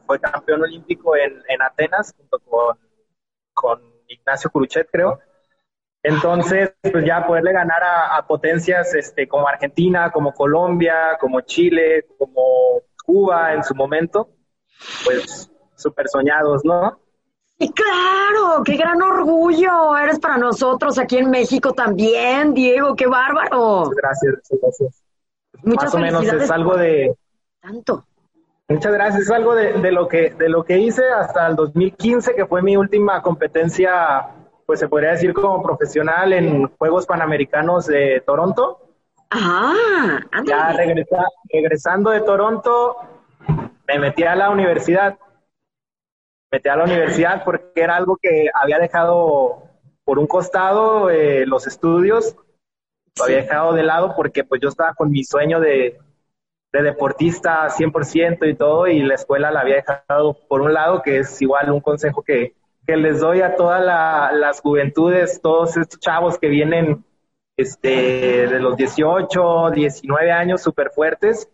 fue 0.06 0.18
campeón 0.18 0.62
olímpico 0.62 1.14
en, 1.16 1.62
Atenas, 1.62 2.14
junto 2.16 2.38
con, 2.40 2.78
con 3.52 3.80
Ignacio 4.08 4.50
Curuchet, 4.50 4.88
creo. 4.90 5.20
Entonces, 6.02 6.74
pues 6.82 7.04
ya 7.04 7.26
poderle 7.26 7.52
ganar 7.52 7.82
a, 7.82 8.16
a, 8.16 8.26
potencias 8.26 8.94
este, 8.94 9.28
como 9.28 9.46
Argentina, 9.46 10.10
como 10.10 10.32
Colombia, 10.32 11.16
como 11.20 11.42
Chile, 11.42 12.06
como 12.18 12.82
Cuba 13.04 13.52
en 13.52 13.62
su 13.62 13.74
momento, 13.74 14.30
pues 15.04 15.50
súper 15.76 16.08
soñados, 16.08 16.64
¿no? 16.64 16.98
Y 17.62 17.70
claro, 17.70 18.64
qué 18.64 18.76
gran 18.76 19.00
orgullo 19.00 19.96
eres 19.96 20.18
para 20.18 20.36
nosotros 20.36 20.98
aquí 20.98 21.18
en 21.18 21.30
México 21.30 21.72
también, 21.72 22.54
Diego, 22.54 22.96
qué 22.96 23.06
bárbaro. 23.06 23.88
Gracias, 23.90 24.34
gracias. 24.60 25.04
Muchas 25.62 25.84
Más 25.84 25.94
o 25.94 25.98
menos 25.98 26.24
es 26.24 26.50
algo 26.50 26.76
de... 26.76 27.14
Tanto. 27.60 28.04
Muchas 28.66 28.92
gracias, 28.92 29.22
es 29.22 29.30
algo 29.30 29.54
de, 29.54 29.74
de, 29.74 29.92
lo 29.92 30.08
que, 30.08 30.30
de 30.30 30.48
lo 30.48 30.64
que 30.64 30.80
hice 30.80 31.08
hasta 31.08 31.46
el 31.46 31.54
2015, 31.54 32.34
que 32.34 32.46
fue 32.46 32.62
mi 32.62 32.76
última 32.76 33.22
competencia, 33.22 34.26
pues 34.66 34.80
se 34.80 34.88
podría 34.88 35.10
decir 35.10 35.32
como 35.32 35.62
profesional 35.62 36.32
en 36.32 36.66
Juegos 36.66 37.06
Panamericanos 37.06 37.86
de 37.86 38.24
Toronto. 38.26 38.80
Ah, 39.30 40.18
Ya 40.44 40.74
regresando 41.52 42.10
de 42.10 42.22
Toronto, 42.22 42.96
me 43.86 44.00
metí 44.00 44.24
a 44.24 44.34
la 44.34 44.50
universidad 44.50 45.16
metí 46.52 46.68
a 46.68 46.76
la 46.76 46.84
universidad 46.84 47.42
porque 47.44 47.80
era 47.80 47.96
algo 47.96 48.18
que 48.20 48.50
había 48.52 48.78
dejado 48.78 49.64
por 50.04 50.18
un 50.18 50.26
costado 50.26 51.08
eh, 51.10 51.46
los 51.46 51.66
estudios, 51.66 52.36
lo 53.16 53.24
había 53.24 53.38
dejado 53.38 53.72
de 53.72 53.82
lado 53.82 54.14
porque 54.14 54.44
pues 54.44 54.60
yo 54.60 54.68
estaba 54.68 54.94
con 54.94 55.10
mi 55.10 55.24
sueño 55.24 55.60
de, 55.60 55.98
de 56.72 56.82
deportista 56.82 57.68
100% 57.68 58.50
y 58.50 58.54
todo 58.54 58.86
y 58.86 59.02
la 59.02 59.14
escuela 59.14 59.50
la 59.50 59.60
había 59.60 59.76
dejado 59.76 60.34
por 60.48 60.60
un 60.60 60.74
lado, 60.74 61.02
que 61.02 61.18
es 61.20 61.40
igual 61.40 61.70
un 61.70 61.80
consejo 61.80 62.22
que, 62.22 62.54
que 62.86 62.96
les 62.96 63.20
doy 63.20 63.40
a 63.40 63.56
todas 63.56 63.82
las 63.82 64.60
juventudes, 64.60 65.40
todos 65.40 65.76
estos 65.76 66.00
chavos 66.00 66.38
que 66.38 66.48
vienen 66.48 67.04
este, 67.56 68.46
de 68.48 68.60
los 68.60 68.76
18, 68.76 69.70
19 69.70 70.32
años 70.32 70.62
súper 70.62 70.90
fuertes. 70.90 71.48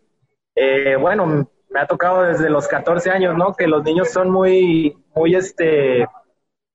Eh, 0.54 0.96
bueno, 0.96 1.48
me 1.70 1.80
ha 1.80 1.86
tocado 1.86 2.22
desde 2.22 2.50
los 2.50 2.66
14 2.68 3.10
años, 3.10 3.36
¿no? 3.36 3.54
Que 3.54 3.66
los 3.66 3.84
niños 3.84 4.10
son 4.10 4.30
muy, 4.30 4.96
muy, 5.14 5.34
este, 5.34 6.06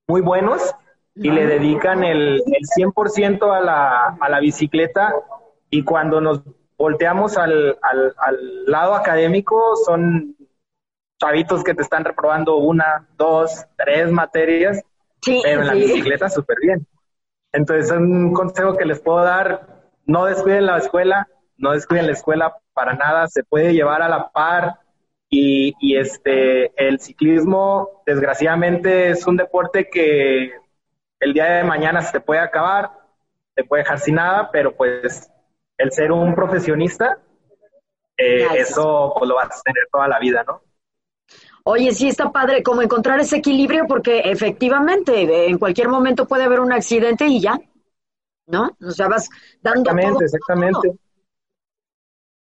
muy 0.06 0.20
buenos 0.20 0.74
y 1.14 1.30
le 1.30 1.46
dedican 1.46 2.02
el, 2.04 2.42
el 2.46 2.66
100% 2.76 3.56
a 3.56 3.60
la, 3.60 4.16
a 4.20 4.28
la 4.28 4.40
bicicleta. 4.40 5.14
Y 5.70 5.84
cuando 5.84 6.20
nos 6.20 6.42
volteamos 6.76 7.36
al, 7.36 7.78
al, 7.82 8.14
al, 8.18 8.64
lado 8.66 8.94
académico 8.94 9.76
son 9.84 10.36
chavitos 11.20 11.62
que 11.62 11.74
te 11.74 11.82
están 11.82 12.04
reprobando 12.04 12.56
una, 12.56 13.08
dos, 13.16 13.64
tres 13.76 14.10
materias, 14.10 14.82
pero 15.24 15.62
en 15.62 15.66
la 15.66 15.74
bicicleta 15.74 16.28
súper 16.28 16.58
bien. 16.60 16.86
Entonces, 17.52 17.90
un 17.92 18.32
consejo 18.32 18.76
que 18.76 18.84
les 18.84 19.00
puedo 19.00 19.22
dar, 19.22 19.88
no 20.06 20.24
descuiden 20.24 20.66
la 20.66 20.78
escuela, 20.78 21.28
no 21.56 21.70
descuiden 21.70 22.06
la 22.06 22.12
escuela 22.12 22.56
para 22.72 22.94
nada, 22.94 23.28
se 23.28 23.44
puede 23.44 23.72
llevar 23.72 24.02
a 24.02 24.08
la 24.08 24.30
par 24.32 24.80
y, 25.36 25.96
este, 25.96 26.72
el 26.76 27.00
ciclismo, 27.00 28.02
desgraciadamente, 28.06 29.10
es 29.10 29.26
un 29.26 29.36
deporte 29.36 29.88
que 29.90 30.52
el 31.18 31.32
día 31.32 31.46
de 31.46 31.64
mañana 31.64 32.02
se 32.02 32.12
te 32.12 32.20
puede 32.20 32.40
acabar, 32.40 32.90
te 33.54 33.64
puede 33.64 33.82
dejar 33.82 33.98
sin 33.98 34.16
nada, 34.16 34.50
pero 34.52 34.76
pues 34.76 35.30
el 35.76 35.90
ser 35.92 36.12
un 36.12 36.34
profesionista, 36.34 37.18
eh, 38.16 38.46
eso 38.56 39.12
pues, 39.18 39.28
lo 39.28 39.34
vas 39.34 39.58
a 39.58 39.62
tener 39.62 39.88
toda 39.90 40.06
la 40.06 40.18
vida, 40.18 40.44
¿no? 40.46 40.62
Oye, 41.64 41.92
sí 41.92 42.08
está 42.08 42.30
padre 42.30 42.62
como 42.62 42.82
encontrar 42.82 43.18
ese 43.18 43.38
equilibrio 43.38 43.86
porque 43.88 44.20
efectivamente 44.20 45.48
en 45.48 45.58
cualquier 45.58 45.88
momento 45.88 46.28
puede 46.28 46.44
haber 46.44 46.60
un 46.60 46.72
accidente 46.72 47.26
y 47.26 47.40
ya, 47.40 47.58
¿no? 48.46 48.76
O 48.86 48.90
sea, 48.90 49.08
vas 49.08 49.28
dando 49.62 49.90
Exactamente, 49.90 50.24
exactamente. 50.24 50.92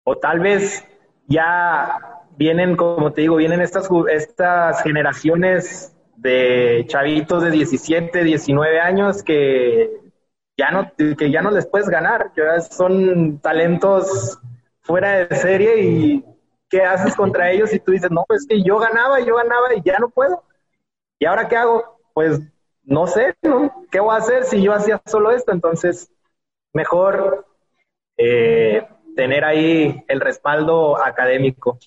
O 0.04 0.16
tal 0.16 0.40
vez 0.40 0.84
ya 1.28 2.11
vienen, 2.36 2.76
como 2.76 3.12
te 3.12 3.22
digo, 3.22 3.36
vienen 3.36 3.60
estas, 3.60 3.88
estas 4.10 4.82
generaciones 4.82 5.96
de 6.16 6.84
chavitos 6.88 7.42
de 7.42 7.50
17, 7.50 8.24
19 8.24 8.80
años 8.80 9.22
que 9.22 9.90
ya 10.56 10.70
no, 10.70 10.92
que 11.16 11.30
ya 11.30 11.42
no 11.42 11.50
les 11.50 11.66
puedes 11.66 11.88
ganar, 11.88 12.32
que 12.32 12.42
son 12.70 13.40
talentos 13.40 14.38
fuera 14.82 15.26
de 15.26 15.36
serie 15.36 15.82
y 15.82 16.24
¿qué 16.68 16.82
haces 16.82 17.14
contra 17.14 17.50
ellos? 17.50 17.72
Y 17.72 17.80
tú 17.80 17.92
dices, 17.92 18.10
no, 18.10 18.24
pues 18.26 18.46
que 18.46 18.62
yo 18.62 18.78
ganaba, 18.78 19.20
yo 19.20 19.36
ganaba 19.36 19.74
y 19.74 19.82
ya 19.82 19.98
no 19.98 20.08
puedo. 20.08 20.42
¿Y 21.18 21.26
ahora 21.26 21.48
qué 21.48 21.56
hago? 21.56 21.98
Pues 22.14 22.40
no 22.84 23.06
sé, 23.06 23.34
¿no? 23.42 23.84
¿Qué 23.90 24.00
voy 24.00 24.14
a 24.14 24.18
hacer 24.18 24.44
si 24.44 24.62
yo 24.62 24.72
hacía 24.72 25.00
solo 25.06 25.30
esto? 25.30 25.52
Entonces, 25.52 26.10
mejor 26.72 27.46
eh, 28.16 28.86
tener 29.14 29.44
ahí 29.44 30.04
el 30.08 30.20
respaldo 30.20 31.02
académico. 31.02 31.78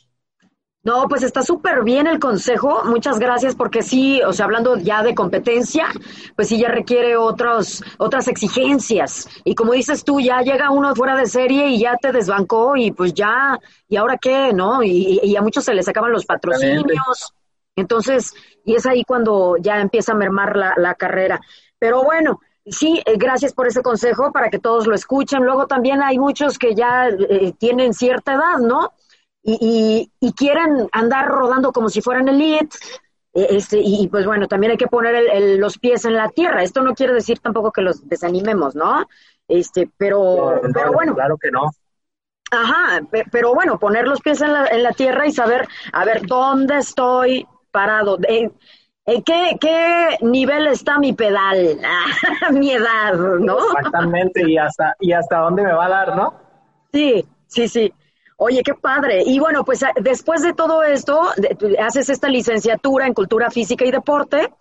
No, 0.86 1.08
pues 1.10 1.24
está 1.24 1.42
súper 1.42 1.84
bien 1.84 2.06
el 2.06 2.20
consejo. 2.20 2.84
Muchas 2.86 3.18
gracias 3.18 3.56
porque 3.56 3.82
sí, 3.82 4.22
o 4.22 4.32
sea, 4.32 4.46
hablando 4.46 4.78
ya 4.78 5.02
de 5.02 5.16
competencia, 5.16 5.88
pues 6.36 6.48
sí 6.50 6.60
ya 6.60 6.70
requiere 6.70 7.18
otros, 7.18 7.84
otras 7.98 8.28
exigencias. 8.28 9.28
Y 9.44 9.56
como 9.56 9.74
dices 9.74 10.04
tú, 10.04 10.20
ya 10.22 10.42
llega 10.42 10.70
uno 10.70 10.96
fuera 10.96 11.16
de 11.16 11.26
serie 11.26 11.70
y 11.70 11.80
ya 11.80 11.98
te 11.98 12.12
desbancó 12.12 12.76
y 12.76 12.92
pues 12.92 13.16
ya, 13.16 13.60
¿y 13.90 13.96
ahora 13.96 14.18
qué? 14.22 14.54
¿No? 14.54 14.84
Y, 14.84 15.36
a 15.36 15.42
muchos 15.42 15.66
se 15.66 15.74
les 15.74 15.88
acaban 15.88 16.12
los 16.12 16.24
patrocinios. 16.24 17.34
Entonces, 17.76 18.36
y 18.64 18.76
es 18.76 18.86
ahí 18.86 19.04
cuando 19.04 19.58
ya 19.58 19.82
empieza 19.82 20.12
a 20.12 20.16
mermar 20.16 20.56
la, 20.56 20.76
la 20.78 20.94
carrera. 20.94 21.42
Pero 21.80 22.04
bueno, 22.04 22.40
Sí, 22.68 23.00
eh, 23.06 23.14
gracias 23.16 23.54
por 23.54 23.68
ese 23.68 23.84
consejo 23.84 24.32
para 24.32 24.50
que 24.50 24.58
todos 24.58 24.88
lo 24.88 24.96
escuchen. 24.96 25.44
Luego 25.44 25.68
también 25.68 26.02
hay 26.02 26.18
muchos 26.18 26.58
que 26.58 26.74
ya 26.74 27.10
eh, 27.10 27.54
tienen 27.60 27.94
cierta 27.94 28.34
edad, 28.34 28.58
¿no? 28.58 28.94
Y, 29.46 30.12
y, 30.20 30.34
quieren 30.34 30.90
andar 30.92 31.28
rodando 31.28 31.72
como 31.72 31.90
si 31.90 32.02
fueran 32.02 32.28
elite. 32.28 32.76
E, 33.34 33.58
este, 33.58 33.80
y 33.80 34.08
pues 34.08 34.26
bueno, 34.26 34.48
también 34.48 34.72
hay 34.72 34.78
que 34.78 34.88
poner 34.88 35.60
los 35.60 35.78
pies 35.78 36.06
en 36.06 36.16
la 36.16 36.30
tierra. 36.30 36.64
Esto 36.64 36.82
no 36.82 36.96
quiere 36.96 37.14
decir 37.14 37.40
tampoco 37.40 37.72
que 37.72 37.82
los 37.82 38.08
desanimemos, 38.08 38.76
¿no? 38.76 39.06
Este, 39.48 39.88
pero, 39.98 40.62
pero 40.74 40.94
bueno. 40.94 41.14
Claro 41.14 41.38
que 41.38 41.52
no. 41.52 41.70
Ajá, 42.52 43.02
pero 43.32 43.54
bueno, 43.54 43.78
poner 43.78 44.08
los 44.08 44.22
pies 44.22 44.42
en 44.42 44.54
la, 44.54 44.68
en 44.68 44.84
la 44.84 44.92
tierra 44.92 45.28
y 45.28 45.32
saber, 45.32 45.68
a 45.92 46.06
ver, 46.06 46.26
¿dónde 46.26 46.78
estoy 46.78 47.46
parado? 47.72 48.18
¿En, 48.28 48.52
qué, 49.24 49.58
qué 49.60 50.18
nivel 50.22 50.68
está 50.68 50.98
mi 50.98 51.14
pedal? 51.14 51.80
mi 52.54 52.72
edad, 52.72 53.14
¿no? 53.14 53.58
Exactamente, 53.58 54.50
y 54.50 54.58
hasta, 54.58 54.96
y 55.00 55.12
hasta 55.12 55.40
dónde 55.40 55.64
me 55.64 55.74
va 55.74 55.86
a 55.86 55.90
dar, 55.90 56.16
¿no? 56.16 56.34
Sí, 56.94 57.26
sí, 57.48 57.68
sí. 57.68 57.94
Oye, 58.38 58.62
qué 58.64 58.74
padre. 58.74 59.24
Y 59.26 59.40
bueno, 59.40 59.64
pues 59.64 59.84
ah, 59.84 59.92
después 60.02 60.42
de 60.42 60.54
todo 60.54 60.84
esto, 60.84 61.22
haces 61.80 62.10
esta 62.10 62.28
licenciatura 62.28 63.08
en 63.08 63.14
cultura 63.14 63.50
física 63.50 63.86
y 63.86 63.92
deporte 63.92 64.52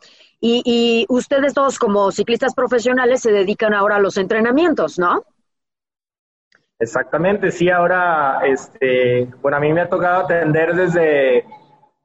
y, 0.40 1.06
ustedes 1.08 1.54
dos 1.54 1.78
como 1.78 2.12
ciclistas 2.12 2.54
profesionales 2.54 3.22
se 3.22 3.32
dedican 3.32 3.72
ahora 3.72 3.96
a 3.96 4.00
los 4.00 4.18
entrenamientos, 4.18 4.98
¿no? 4.98 5.24
Exactamente, 6.78 7.50
sí, 7.50 7.70
ahora, 7.70 8.40
este, 8.44 9.32
bueno, 9.40 9.56
a 9.56 9.60
mí 9.60 9.72
me 9.72 9.82
ha 9.82 9.88
tocado 9.88 10.24
atender 10.24 10.74
desde, 10.74 11.46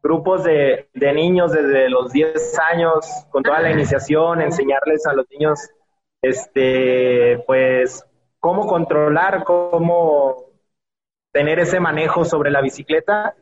grupos 0.01 0.43
de, 0.45 0.89
de 0.93 1.13
niños 1.13 1.51
desde 1.51 1.89
los 1.89 2.13
10 2.13 2.57
años, 2.71 3.05
con 3.29 3.43
toda 3.43 3.59
la 3.61 3.71
iniciación, 3.71 4.41
enseñarles 4.41 5.05
a 5.05 5.13
los 5.13 5.25
niños, 5.31 5.59
este, 6.21 7.43
pues, 7.45 8.05
cómo 8.39 8.67
controlar, 8.67 9.43
cómo 9.43 10.49
tener 11.31 11.59
ese 11.59 11.79
manejo 11.79 12.25
sobre 12.25 12.51
la 12.51 12.62
bicicleta. 12.62 13.36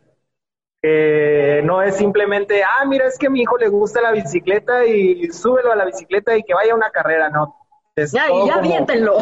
que 0.82 1.62
no 1.64 1.82
es 1.82 1.96
simplemente, 1.96 2.64
ah, 2.64 2.86
mira, 2.86 3.08
es 3.08 3.18
que 3.18 3.28
a 3.28 3.30
mi 3.30 3.42
hijo 3.42 3.58
le 3.58 3.68
gusta 3.68 4.02
la 4.02 4.12
bicicleta 4.12 4.86
y 4.86 5.28
súbelo 5.32 5.72
a 5.72 5.76
la 5.76 5.86
bicicleta 5.86 6.38
y 6.38 6.44
que 6.44 6.54
vaya 6.54 6.74
a 6.74 6.76
una 6.76 6.92
carrera, 6.92 7.30
no. 7.30 7.56
ya, 7.96 8.30
y 8.32 8.48
ya 8.48 8.60
viéntenlo. 8.60 9.18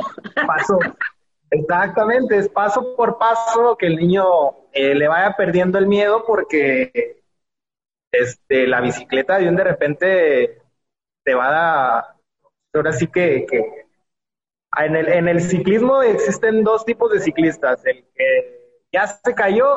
Paso, 0.48 0.80
exactamente, 1.50 2.38
es 2.38 2.50
paso 2.50 2.96
por 2.96 3.18
paso 3.18 3.78
que 3.78 3.88
el 3.88 3.96
niño 3.96 4.26
eh, 4.74 4.96
le 4.96 5.08
vaya 5.08 5.36
perdiendo 5.38 5.78
el 5.78 5.88
miedo 5.88 6.26
porque 6.28 7.22
este, 8.12 8.68
la 8.68 8.82
bicicleta 8.82 9.38
de 9.38 9.48
un 9.48 9.56
de 9.56 9.64
repente 9.64 10.62
te 11.24 11.34
va 11.34 11.48
a 11.48 11.52
dar, 11.52 12.06
ahora 12.74 12.94
sí 12.94 13.08
que, 13.08 13.46
que 13.50 13.85
en, 14.78 14.96
el, 14.96 15.08
en 15.08 15.28
el 15.28 15.42
ciclismo 15.42 16.02
existen 16.02 16.64
dos 16.64 16.86
tipos 16.86 17.12
de 17.12 17.20
ciclistas, 17.20 17.86
el 17.86 18.04
que 18.16 18.82
ya 18.92 19.08
se 19.08 19.34
cayó 19.34 19.68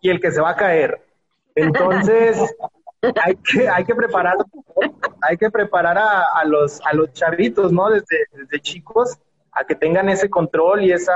y 0.00 0.10
el 0.10 0.20
que 0.20 0.30
se 0.30 0.40
va 0.40 0.50
a 0.50 0.56
caer. 0.56 1.00
Entonces, 1.54 2.38
hay 3.22 3.36
que, 3.36 3.68
hay 3.68 3.84
que 3.84 3.94
preparar, 3.94 4.36
hay 5.22 5.36
que 5.36 5.50
preparar 5.50 5.98
a, 5.98 6.44
los, 6.44 6.80
a 6.84 6.94
los 6.94 7.12
chavitos, 7.12 7.72
¿no? 7.72 7.90
Desde, 7.90 8.26
desde 8.32 8.60
chicos, 8.60 9.18
a 9.52 9.64
que 9.64 9.74
tengan 9.74 10.08
ese 10.08 10.28
control 10.28 10.84
y 10.84 10.92
esa 10.92 11.14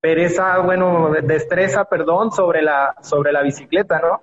pereza, 0.00 0.58
bueno, 0.58 1.10
destreza, 1.22 1.84
perdón, 1.84 2.32
sobre 2.32 2.62
la, 2.62 2.96
sobre 3.02 3.32
la 3.32 3.42
bicicleta, 3.42 4.00
¿no? 4.00 4.22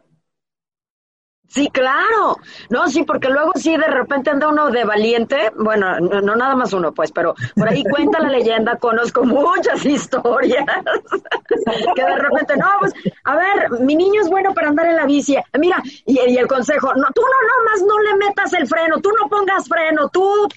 Sí, 1.47 1.69
claro. 1.71 2.37
No, 2.69 2.87
sí, 2.87 3.03
porque 3.03 3.29
luego 3.29 3.53
sí 3.55 3.75
de 3.77 3.87
repente 3.87 4.29
anda 4.29 4.49
uno 4.49 4.69
de 4.69 4.83
valiente, 4.83 5.51
bueno, 5.55 5.99
no, 5.99 6.35
nada 6.35 6.55
más 6.55 6.73
uno, 6.73 6.91
pues, 6.91 7.11
pero 7.11 7.35
por 7.55 7.69
ahí 7.69 7.83
cuenta 7.83 8.19
la 8.19 8.29
leyenda, 8.29 8.75
conozco 8.75 9.23
muchas 9.23 9.85
historias, 9.85 10.65
que 11.95 12.03
de 12.03 12.15
repente, 12.17 12.57
no, 12.57 12.67
pues, 12.79 12.93
a 13.23 13.35
ver, 13.35 13.71
mi 13.79 13.95
niño 13.95 14.21
es 14.21 14.29
bueno 14.29 14.53
para 14.53 14.69
andar 14.69 14.87
en 14.87 14.97
la 14.97 15.05
bici, 15.05 15.37
mira, 15.57 15.81
y, 16.05 16.17
el 16.37 16.47
consejo, 16.47 16.93
no, 16.93 17.07
tú 17.13 17.21
no, 17.21 17.47
no, 17.47 17.63
más 17.71 17.81
no 17.81 17.99
le 17.99 18.15
metas 18.17 18.53
el 18.53 18.67
freno, 18.67 18.99
tú 18.99 19.09
no 19.19 19.29
pongas 19.29 19.67
freno, 19.67 20.09
tú, 20.09 20.47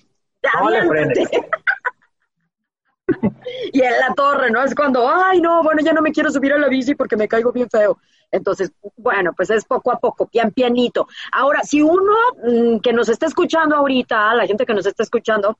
no 0.43 0.71
y 3.73 3.81
en 3.83 3.99
la 3.99 4.15
torre, 4.15 4.51
¿no? 4.51 4.63
Es 4.63 4.75
cuando, 4.75 5.09
ay, 5.09 5.41
no, 5.41 5.63
bueno, 5.63 5.83
ya 5.83 5.93
no 5.93 6.03
me 6.03 6.13
quiero 6.13 6.31
subir 6.31 6.53
a 6.53 6.59
la 6.59 6.69
bici 6.69 6.95
porque 6.95 7.17
me 7.17 7.29
caigo 7.29 7.53
bien 7.53 7.69
feo. 7.69 7.99
Entonces, 8.31 8.73
bueno, 8.97 9.33
pues 9.37 9.51
es 9.51 9.65
poco 9.65 9.93
a 9.93 9.99
poco, 9.99 10.27
pian 10.27 10.53
pianito. 10.53 11.09
Ahora, 11.33 11.63
si 11.63 11.83
uno 11.83 12.15
mm, 12.45 12.79
que 12.81 12.93
nos 12.93 13.09
está 13.09 13.27
escuchando 13.27 13.77
ahorita, 13.77 14.35
la 14.35 14.47
gente 14.47 14.67
que 14.67 14.75
nos 14.75 14.87
está 14.87 15.03
escuchando, 15.03 15.59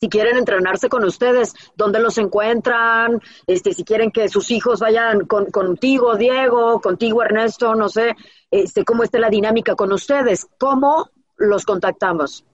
si 0.00 0.08
quieren 0.08 0.36
entrenarse 0.36 0.88
con 0.88 1.04
ustedes, 1.04 1.54
dónde 1.74 2.00
los 2.00 2.18
encuentran, 2.18 3.20
este, 3.46 3.72
si 3.72 3.84
quieren 3.84 4.10
que 4.10 4.28
sus 4.28 4.50
hijos 4.50 4.80
vayan 4.80 5.26
con, 5.26 5.46
contigo, 5.46 6.16
Diego, 6.16 6.80
contigo, 6.80 7.22
Ernesto, 7.22 7.74
no 7.74 7.88
sé, 7.88 8.14
este, 8.50 8.84
cómo 8.84 9.04
esté 9.04 9.18
la 9.18 9.30
dinámica 9.30 9.74
con 9.74 9.92
ustedes, 9.92 10.48
¿cómo 10.58 11.10
los 11.36 11.64
contactamos? 11.64 12.44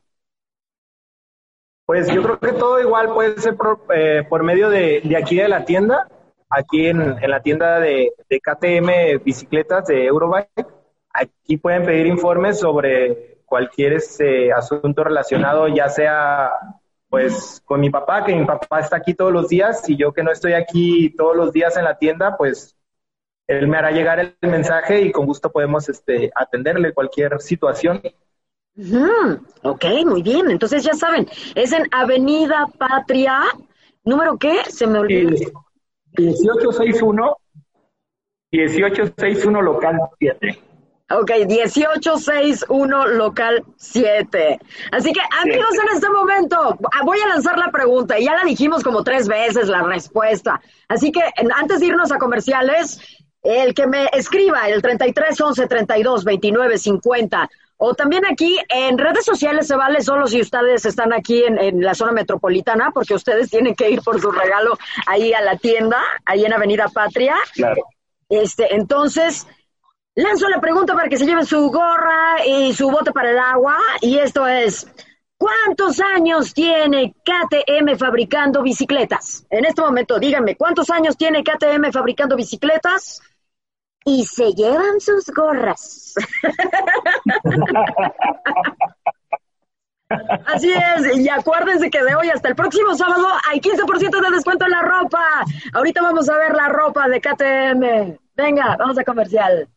Pues 1.87 2.09
yo 2.09 2.23
creo 2.23 2.39
que 2.39 2.53
todo 2.53 2.81
igual 2.81 3.13
puede 3.13 3.39
ser 3.39 3.57
por, 3.57 3.81
eh, 3.95 4.25
por 4.29 4.43
medio 4.43 4.71
de, 4.71 5.03
aquí 5.21 5.37
de 5.37 5.49
la 5.49 5.65
tienda, 5.65 6.09
aquí 6.49 6.87
en, 6.87 7.01
en 7.01 7.31
la 7.31 7.41
tienda 7.43 7.81
de, 7.81 8.13
de, 8.29 8.41
KTM 8.41 9.23
Bicicletas 9.25 9.87
de 9.87 10.07
Eurobike. 10.07 10.67
Aquí 11.13 11.57
pueden 11.57 11.85
pedir 11.85 12.07
informes 12.07 12.61
sobre 12.61 13.43
cualquier 13.45 13.95
este, 13.95 14.53
asunto 14.53 15.05
relacionado, 15.05 15.69
ya 15.69 15.89
sea 15.89 16.53
pues 17.13 17.61
con 17.67 17.79
mi 17.79 17.91
papá, 17.91 18.25
que 18.25 18.35
mi 18.35 18.47
papá 18.47 18.81
está 18.81 18.97
aquí 18.97 19.13
todos 19.13 19.31
los 19.31 19.51
días, 19.51 19.87
y 19.87 19.97
yo 19.97 20.13
que 20.13 20.23
no 20.23 20.33
estoy 20.33 20.55
aquí 20.55 21.15
todos 21.15 21.37
los 21.37 21.53
días 21.53 21.77
en 21.77 21.85
la 21.85 21.99
tienda, 21.99 22.39
pues 22.39 22.75
él 23.47 23.69
me 23.69 23.77
hará 23.77 23.91
llegar 23.91 24.19
el 24.19 24.35
mensaje 24.41 25.03
y 25.03 25.13
con 25.13 25.27
gusto 25.27 25.53
podemos 25.53 25.87
este, 25.91 26.31
atenderle 26.35 26.95
cualquier 26.95 27.39
situación. 27.43 28.01
Ok, 29.63 29.85
muy 30.07 30.23
bien. 30.23 30.51
Entonces 30.51 30.83
ya 30.83 30.95
saben, 30.95 31.29
es 31.55 31.73
en 31.73 31.87
Avenida 31.91 32.67
Patria, 32.79 33.43
¿número 34.05 34.39
qué? 34.39 34.65
Se 34.69 34.87
me 34.87 34.99
olvidó. 34.99 35.31
1861, 36.19 37.37
1861 38.53 39.63
local 39.63 39.99
7. 40.19 40.63
Ok, 41.11 41.31
1861 41.47 43.07
local 43.09 43.65
7. 43.77 44.59
Así 44.93 45.13
que 45.13 45.21
amigos, 45.43 45.75
en 45.75 45.95
este 45.95 46.09
momento 46.09 46.79
voy 47.05 47.19
a 47.21 47.29
lanzar 47.29 47.59
la 47.59 47.71
pregunta 47.71 48.19
y 48.19 48.25
ya 48.25 48.35
la 48.35 48.45
dijimos 48.45 48.83
como 48.83 49.05
tres 49.05 49.29
veces 49.29 49.69
la 49.69 49.83
respuesta. 49.83 50.61
Así 50.89 51.13
que 51.13 51.21
antes 51.55 51.81
de 51.81 51.87
irnos 51.87 52.13
a 52.13 52.19
comerciales, 52.19 53.01
el 53.43 53.75
que 53.75 53.87
me 53.87 54.07
escriba 54.13 54.69
el 54.69 54.81
33 54.81 55.39
11 55.39 55.67
32 55.67 56.25
29 56.25 56.79
50 56.79 57.51
o 57.77 57.95
también 57.95 58.25
aquí 58.27 58.59
en 58.69 58.97
redes 58.97 59.25
sociales 59.25 59.67
se 59.67 59.77
vale 59.77 60.03
solo 60.03 60.27
si 60.27 60.41
ustedes 60.41 60.85
están 60.85 61.13
aquí 61.13 61.43
en, 61.45 61.81
la 61.81 61.95
zona 61.95 62.13
metropolitana, 62.13 62.93
porque 62.93 63.15
ustedes 63.15 63.51
tienen 63.51 63.75
que 63.75 63.91
ir 63.91 64.03
por 64.03 64.21
su 64.21 64.31
regalo 64.31 64.79
ahí 65.07 65.33
a 65.33 65.41
la 65.41 65.57
tienda, 65.57 66.01
ahí 66.25 66.45
en 66.45 66.53
Avenida 66.53 66.87
Patria. 66.89 67.35
Claro. 67.55 67.83
Este, 68.29 68.75
entonces, 68.75 69.47
lanzo 70.15 70.49
la 70.49 70.61
pregunta 70.61 70.95
para 70.95 71.09
que 71.09 71.17
se 71.17 71.27
lleven 71.27 71.45
su 71.45 71.71
gorra 71.71 72.47
y 72.47 72.73
su 72.73 72.91
bote 72.91 73.13
para 73.13 73.31
el 73.31 73.39
agua. 73.39 73.79
Y 74.01 74.19
esto 74.19 74.47
es, 74.47 74.87
¿cuántos 75.37 76.01
años 76.01 76.55
tiene 76.55 77.15
KTM 77.25 77.97
fabricando 77.99 78.63
bicicletas? 78.63 79.45
En 79.51 79.65
este 79.65 79.83
momento, 79.83 80.19
díganme, 80.19 80.57
¿cuántos 80.57 80.89
años 80.91 81.17
tiene 81.17 81.43
KTM 81.43 81.91
fabricando 81.91 82.37
bicicletas? 82.37 83.21
Y 84.05 84.25
se 84.25 84.53
llevan 84.53 85.01
sus 85.01 85.27
gorras. 85.27 86.15
Así 90.47 90.71
es, 90.71 91.17
y 91.17 91.29
acuérdense 91.29 91.91
que 91.91 92.03
de 92.03 92.15
hoy 92.15 92.29
hasta 92.29 92.49
el 92.49 92.55
próximo 92.55 92.95
sábado 92.95 93.27
hay 93.49 93.61
15% 93.61 94.21
de 94.21 94.31
descuento 94.31 94.67
en 94.67 94.71
la 94.73 94.83
ropa. 94.83 95.25
Ahorita 95.73 96.03
vamos 96.03 96.29
a 96.29 96.37
ver 96.37 96.55
la 96.55 96.69
ropa 96.69 97.09
de 97.09 97.21
KTM. 97.21 98.19
Venga, 98.35 98.77
vamos 98.77 98.99
a 98.99 99.05
comercial. 99.05 99.69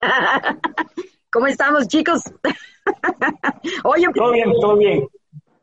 ¿Cómo 1.30 1.46
estamos, 1.48 1.88
chicos? 1.88 2.22
Oye, 3.84 4.06
todo 4.14 4.32
bien, 4.32 4.52
todo 4.60 4.76
bien. 4.76 5.08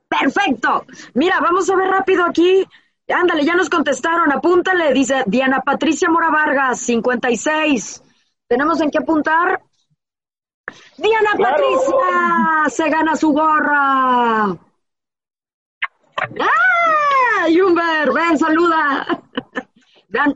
Perfecto. 0.08 0.86
Mira, 1.14 1.40
vamos 1.40 1.70
a 1.70 1.76
ver 1.76 1.90
rápido 1.90 2.26
aquí 2.26 2.66
Ándale, 3.08 3.44
ya 3.44 3.56
nos 3.56 3.70
contestaron, 3.70 4.32
apúntale, 4.32 4.94
dice 4.94 5.24
Diana 5.26 5.62
Patricia 5.62 6.10
Mora 6.10 6.30
Vargas, 6.30 6.80
56. 6.80 8.02
¿Tenemos 8.48 8.80
en 8.82 8.92
qué 8.92 9.00
apuntar? 9.00 9.62
Diana 10.98 11.32
Patricia 11.38 12.70
se 12.70 12.90
gana 12.90 13.16
su 13.16 13.34
gorra. 13.34 14.58
¡Ah! 16.40 17.50
Yumber, 17.50 18.14
ven, 18.14 18.38
saluda. 18.38 19.06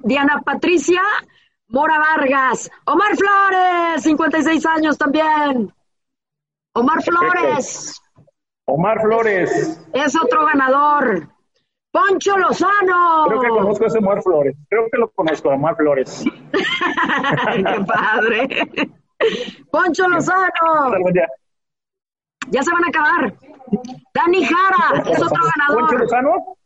Diana 0.04 0.42
Patricia 0.42 1.02
Mora 1.68 2.00
Vargas. 2.00 2.70
Omar 2.86 3.16
Flores, 3.16 4.04
56 4.04 4.66
años 4.66 4.98
también. 4.98 5.74
Omar 6.74 7.02
Flores. 7.02 8.02
Omar 8.66 9.02
Flores. 9.02 9.80
Es 9.94 10.16
otro 10.16 10.46
ganador. 10.46 11.30
Poncho 11.98 12.38
Lozano. 12.38 13.26
Creo 13.28 13.42
que 13.42 13.48
conozco 13.48 13.84
a 13.84 13.88
ese 13.88 13.98
Omar 13.98 14.22
Flores. 14.22 14.56
Creo 14.70 14.88
que 14.92 14.98
lo 15.00 15.10
conozco, 15.10 15.50
Omar 15.50 15.76
Flores. 15.76 16.26
Qué 16.52 17.86
padre. 17.88 18.70
Poncho 19.72 20.08
Lozano. 20.08 20.92
Ya 22.50 22.62
se 22.62 22.72
van 22.72 22.84
a 22.84 22.88
acabar. 22.88 23.34
Dani 24.14 24.46
Jara 24.46 25.10
es 25.10 25.22
otro 25.22 25.44
ganador. 25.56 25.80
¿Poncho 25.80 25.98
Lozano? 25.98 26.58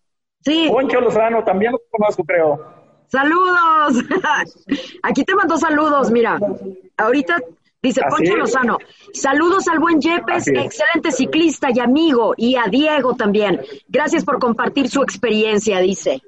Sí. 0.42 0.68
Poncho 0.70 1.00
Lozano, 1.00 1.44
también 1.46 1.72
lo 1.72 1.80
conozco, 1.90 2.26
creo. 2.26 2.66
Saludos. 3.08 4.04
Aquí 5.04 5.24
te 5.24 5.34
mando 5.34 5.58
saludos, 5.58 6.12
mira. 6.12 6.40
Ahorita 6.98 7.38
Dice 7.82 8.02
Poncho 8.08 8.36
Lozano, 8.38 8.78
saludos 9.12 9.68
al 9.68 9.80
buen 9.80 10.00
Yepes, 10.00 10.48
excelente 10.50 11.12
ciclista 11.12 11.70
y 11.74 11.80
amigo, 11.80 12.36
y 12.38 12.56
a 12.56 12.66
Diego 12.66 13.16
también. 13.16 13.60
Gracias 13.88 14.24
por 14.24 14.38
compartir 14.40 14.88
su 14.88 15.02
experiencia, 15.02 15.80
dice. 15.80 16.22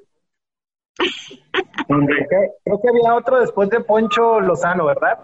Creo 1.86 2.80
que 2.80 2.88
había 2.88 3.14
otro 3.14 3.40
después 3.40 3.70
de 3.70 3.80
Poncho 3.80 4.40
Lozano, 4.40 4.86
¿verdad? 4.86 5.18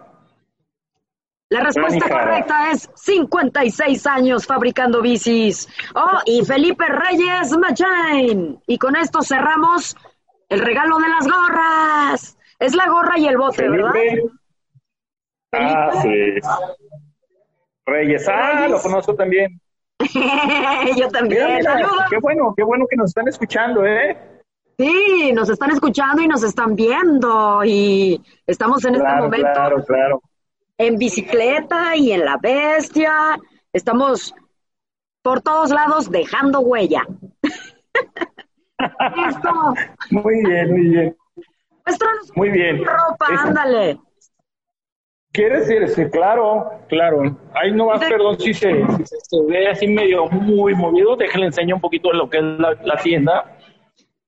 La 1.49 1.65
respuesta 1.65 2.09
correcta 2.09 2.71
es 2.71 2.89
56 2.95 4.07
años 4.07 4.47
fabricando 4.47 5.03
bicis. 5.03 5.69
Oh, 5.97 6.21
y 6.25 6.45
Felipe 6.45 6.85
Reyes 6.87 7.57
Machain. 7.59 8.63
Y 8.69 8.79
con 8.79 8.95
esto 8.95 9.21
cerramos 9.21 9.97
el 10.49 10.61
regalo 10.61 10.99
de 10.99 11.09
las 11.09 11.27
gorras. 11.27 12.39
Es 12.61 12.77
la 12.77 12.87
gorra 12.89 13.19
y 13.19 13.27
el 13.27 13.37
bote, 13.37 13.69
¿verdad? 13.69 13.93
Ah, 15.53 15.91
sí. 16.03 16.41
Reyes, 17.87 18.29
ah, 18.29 18.69
lo 18.69 18.81
conozco 18.81 19.15
también. 19.15 19.61
Yo 20.97 21.09
también. 21.09 21.61
qué 22.09 22.19
bueno, 22.19 22.55
qué 22.57 22.63
bueno 22.63 22.87
que 22.89 22.97
nos 22.97 23.11
están 23.11 23.29
escuchando, 23.29 23.85
¿eh? 23.85 24.17
Sí, 24.79 25.33
nos 25.35 25.51
están 25.51 25.73
escuchando 25.73 26.23
y 26.23 26.29
nos 26.29 26.43
están 26.43 26.75
viendo 26.75 27.63
y 27.65 28.23
estamos 28.47 28.83
en 28.87 28.95
este 28.95 29.15
momento 29.15 29.49
claro, 29.53 29.85
claro. 29.85 30.23
en 30.79 30.97
bicicleta 30.97 31.97
y 31.97 32.13
en 32.13 32.25
la 32.25 32.39
bestia. 32.39 33.39
Estamos 33.73 34.35
por 35.23 35.43
todos 35.43 35.71
lados 35.71 36.11
dejando 36.11 36.61
huella. 36.61 37.05
Listo. 39.17 39.75
Muy 40.11 40.45
bien, 40.47 40.71
muy 40.71 40.89
bien. 40.89 41.17
Muéstranos 41.85 42.33
muy 42.35 42.49
bien. 42.49 42.83
ropa, 42.85 43.27
ándale. 43.39 44.01
¿Quieres 45.33 45.69
decir? 45.69 46.11
Claro, 46.11 46.71
claro. 46.89 47.37
Ahí 47.55 47.73
no 47.73 47.87
va, 47.87 48.01
perdón, 48.01 48.39
si 48.41 48.53
se, 48.53 48.85
se, 49.05 49.43
ve 49.49 49.69
así 49.69 49.87
medio 49.87 50.27
muy 50.27 50.75
movido, 50.75 51.15
déjenle 51.17 51.47
enseñar 51.47 51.77
un 51.77 51.81
poquito 51.81 52.13
lo 52.13 52.29
que 52.29 52.39
es 52.39 52.45
la, 52.45 52.97
tienda. 52.97 53.57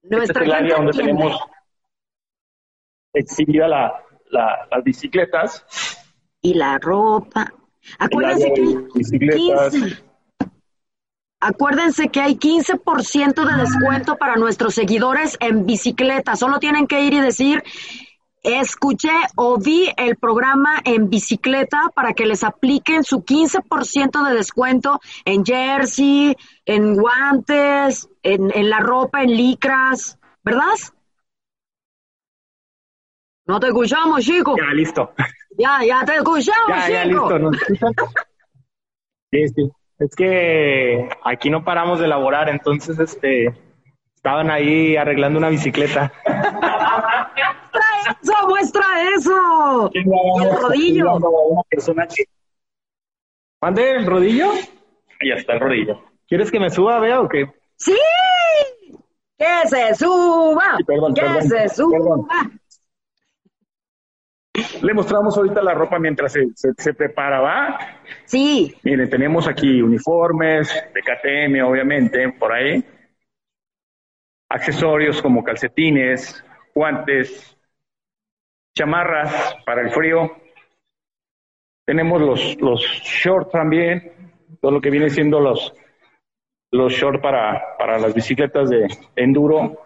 Nuestra 0.02 0.20
este 0.22 0.38
es 0.40 0.46
el 0.46 0.52
área 0.52 0.76
donde 0.76 0.92
tenemos 0.92 1.40
exhibida 3.12 3.66
la, 3.66 4.04
las 4.30 4.84
bicicletas. 4.84 5.66
Y 6.40 6.54
la 6.54 6.78
ropa. 6.78 7.52
Acuérdense 7.98 8.52
que 8.52 8.62
bicicletas. 8.94 9.74
Acuérdense 11.40 12.08
que 12.10 12.20
hay 12.20 12.36
15% 12.36 13.44
de 13.44 13.60
descuento 13.60 14.16
para 14.16 14.36
nuestros 14.36 14.74
seguidores 14.74 15.36
en 15.40 15.66
bicicleta. 15.66 16.36
Solo 16.36 16.60
tienen 16.60 16.86
que 16.86 17.02
ir 17.02 17.14
y 17.14 17.20
decir 17.20 17.64
escuché 18.42 19.12
o 19.36 19.58
vi 19.58 19.92
el 19.96 20.16
programa 20.16 20.80
en 20.84 21.08
bicicleta 21.08 21.90
para 21.94 22.12
que 22.12 22.26
les 22.26 22.42
apliquen 22.42 23.04
su 23.04 23.24
15% 23.24 24.28
de 24.28 24.34
descuento 24.34 25.00
en 25.24 25.44
jersey, 25.44 26.36
en 26.66 26.96
guantes, 26.96 28.08
en, 28.22 28.50
en, 28.54 28.68
la 28.68 28.80
ropa, 28.80 29.22
en 29.22 29.36
licras, 29.36 30.18
¿verdad? 30.42 30.74
No 33.46 33.60
te 33.60 33.68
escuchamos, 33.68 34.24
chico. 34.24 34.56
Ya, 34.56 34.72
listo. 34.72 35.12
Ya, 35.58 35.80
ya 35.86 36.04
te 36.04 36.16
escuchamos, 36.16 36.68
ya, 36.68 36.88
Ya, 36.88 37.04
listo. 37.04 37.38
sí, 39.30 39.48
sí. 39.48 39.70
Es 39.98 40.16
que 40.16 41.08
aquí 41.22 41.48
no 41.48 41.64
paramos 41.64 42.00
de 42.00 42.06
elaborar, 42.06 42.48
entonces, 42.48 42.98
este, 42.98 43.54
estaban 44.16 44.50
ahí 44.50 44.96
arreglando 44.96 45.38
una 45.38 45.48
bicicleta. 45.48 46.12
Eso, 48.22 48.48
muestra 48.48 48.84
eso. 49.16 49.90
el 49.92 50.04
rodillo. 50.60 51.18
¿Mande 53.60 53.90
el 53.92 54.06
rodillo? 54.06 54.52
Ya 55.24 55.34
está 55.34 55.54
el 55.54 55.60
rodillo. 55.60 56.02
¿Quieres 56.26 56.50
que 56.50 56.58
me 56.58 56.70
suba, 56.70 56.98
vea 56.98 57.20
o 57.20 57.28
qué? 57.28 57.46
Sí. 57.76 57.96
Que 59.36 59.68
se 59.68 59.94
suba. 59.94 60.78
que 61.14 61.42
se 61.42 61.68
suba. 61.68 62.26
Le 64.82 64.94
mostramos 64.94 65.36
ahorita 65.36 65.62
la 65.62 65.74
ropa 65.74 65.98
mientras 65.98 66.32
se, 66.32 66.48
se, 66.54 66.94
prepara, 66.94 67.40
¿va? 67.40 67.78
Sí. 68.24 68.74
Miren, 68.82 69.08
tenemos 69.08 69.48
aquí 69.48 69.80
uniformes 69.80 70.72
de 70.92 71.00
KTM, 71.00 71.64
obviamente, 71.64 72.28
por 72.32 72.52
ahí. 72.52 72.84
Accesorios 74.50 75.22
como 75.22 75.42
calcetines, 75.42 76.44
guantes, 76.74 77.51
chamarras 78.74 79.56
para 79.64 79.82
el 79.82 79.90
frío. 79.90 80.36
Tenemos 81.86 82.20
los, 82.20 82.60
los 82.60 82.80
shorts 82.80 83.50
también, 83.50 84.32
todo 84.60 84.72
lo 84.72 84.80
que 84.80 84.90
viene 84.90 85.10
siendo 85.10 85.40
los, 85.40 85.74
los 86.70 86.92
shorts 86.92 87.20
para, 87.20 87.76
para 87.76 87.98
las 87.98 88.14
bicicletas 88.14 88.70
de 88.70 88.86
enduro. 89.16 89.78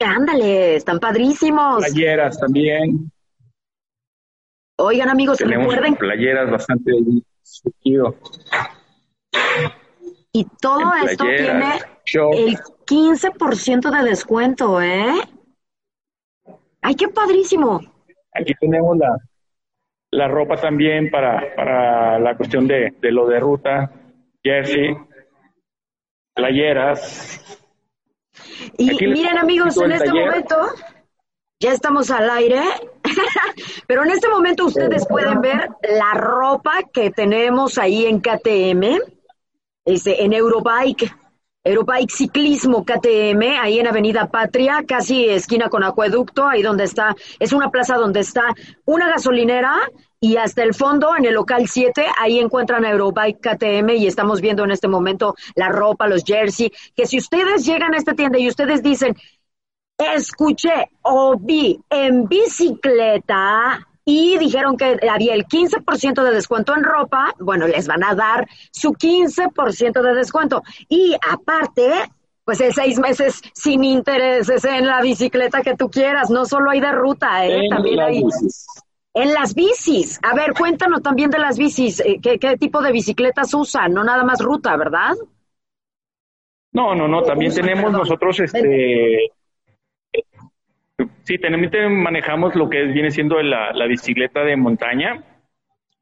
Ándale, 0.00 0.76
están 0.76 1.00
padrísimos. 1.00 1.84
Playeras 1.84 2.38
también. 2.38 3.10
Oigan 4.80 5.08
amigos, 5.08 5.38
Tenemos 5.38 5.74
recuerden. 5.74 5.96
Playeras 5.96 6.50
bastante 6.50 6.92
Y 10.32 10.44
todo 10.60 10.94
esto 11.04 11.24
tiene 11.24 11.80
el 12.32 12.56
15% 12.86 13.90
de 13.90 14.08
descuento, 14.08 14.80
¿eh? 14.80 15.14
¡Ay, 16.82 16.94
qué 16.94 17.08
padrísimo! 17.08 17.80
Aquí 18.32 18.54
tenemos 18.60 18.96
la, 18.96 19.16
la 20.10 20.28
ropa 20.28 20.56
también 20.56 21.10
para, 21.10 21.54
para 21.54 22.18
la 22.18 22.36
cuestión 22.36 22.66
de, 22.66 22.94
de 23.00 23.12
lo 23.12 23.26
de 23.26 23.40
ruta, 23.40 23.90
jersey, 24.42 24.96
playeras. 26.34 27.58
Y 28.76 28.90
miren 29.06 29.38
amigos, 29.38 29.76
en 29.78 29.92
este 29.92 30.12
momento 30.12 30.56
ya 31.60 31.72
estamos 31.72 32.10
al 32.10 32.30
aire, 32.30 32.62
pero 33.86 34.04
en 34.04 34.10
este 34.10 34.28
momento 34.28 34.66
ustedes 34.66 35.06
pueden 35.06 35.40
ver 35.40 35.68
la 35.82 36.14
ropa 36.14 36.84
que 36.92 37.10
tenemos 37.10 37.78
ahí 37.78 38.06
en 38.06 38.20
KTM, 38.20 39.00
este, 39.84 40.24
en 40.24 40.32
Eurobike. 40.32 41.12
Eurobike 41.64 42.12
Ciclismo 42.14 42.84
KTM, 42.84 43.58
ahí 43.60 43.78
en 43.78 43.86
Avenida 43.86 44.28
Patria, 44.28 44.84
casi 44.86 45.28
esquina 45.28 45.68
con 45.68 45.82
Acueducto, 45.82 46.46
ahí 46.46 46.62
donde 46.62 46.84
está, 46.84 47.14
es 47.38 47.52
una 47.52 47.70
plaza 47.70 47.96
donde 47.96 48.20
está 48.20 48.54
una 48.84 49.08
gasolinera 49.08 49.76
y 50.20 50.36
hasta 50.36 50.62
el 50.62 50.74
fondo, 50.74 51.16
en 51.16 51.26
el 51.26 51.34
local 51.34 51.68
7, 51.68 52.06
ahí 52.18 52.38
encuentran 52.38 52.84
Eurobike 52.84 53.40
KTM 53.40 53.90
y 53.90 54.06
estamos 54.06 54.40
viendo 54.40 54.64
en 54.64 54.70
este 54.70 54.88
momento 54.88 55.34
la 55.54 55.68
ropa, 55.68 56.08
los 56.08 56.24
jersey, 56.24 56.72
que 56.96 57.06
si 57.06 57.18
ustedes 57.18 57.66
llegan 57.66 57.94
a 57.94 57.98
esta 57.98 58.14
tienda 58.14 58.38
y 58.38 58.48
ustedes 58.48 58.82
dicen, 58.82 59.16
escuché 59.98 60.90
o 61.02 61.36
vi 61.38 61.78
en 61.90 62.26
bicicleta, 62.26 63.87
y 64.10 64.38
dijeron 64.38 64.78
que 64.78 64.98
había 65.06 65.34
el 65.34 65.44
15% 65.44 66.22
de 66.22 66.30
descuento 66.30 66.74
en 66.74 66.82
ropa, 66.82 67.34
bueno, 67.40 67.66
les 67.66 67.86
van 67.86 68.02
a 68.02 68.14
dar 68.14 68.48
su 68.72 68.94
15% 68.94 70.00
de 70.00 70.14
descuento. 70.14 70.62
Y 70.88 71.14
aparte, 71.30 71.92
pues 72.42 72.58
el 72.62 72.72
seis 72.72 72.98
meses 72.98 73.42
sin 73.52 73.84
intereses 73.84 74.64
en 74.64 74.86
la 74.86 75.02
bicicleta 75.02 75.60
que 75.60 75.76
tú 75.76 75.90
quieras, 75.90 76.30
no 76.30 76.46
solo 76.46 76.70
hay 76.70 76.80
de 76.80 76.90
ruta, 76.90 77.44
¿eh? 77.44 77.68
también 77.68 78.00
hay... 78.00 78.24
En 79.12 79.34
las 79.34 79.54
bicis. 79.54 80.18
A 80.22 80.34
ver, 80.34 80.54
cuéntanos 80.54 81.02
también 81.02 81.28
de 81.28 81.40
las 81.40 81.58
bicis. 81.58 82.00
Eh, 82.00 82.18
¿Qué, 82.22 82.38
¿Qué, 82.38 82.56
tipo 82.56 82.80
de 82.80 82.92
bicicletas 82.92 83.52
usan? 83.52 83.92
No 83.92 84.04
nada 84.04 84.24
más 84.24 84.40
ruta, 84.40 84.74
¿verdad? 84.78 85.16
No, 86.72 86.94
no, 86.94 87.08
no. 87.08 87.22
También 87.22 87.52
tenemos 87.52 87.92
nosotros 87.92 88.40
este 88.40 89.32
Sí, 91.28 91.36
también 91.36 91.92
manejamos 91.92 92.54
lo 92.54 92.70
que 92.70 92.84
viene 92.84 93.10
siendo 93.10 93.38
la, 93.42 93.86
bicicleta 93.86 94.42
de 94.44 94.56
montaña. 94.56 95.22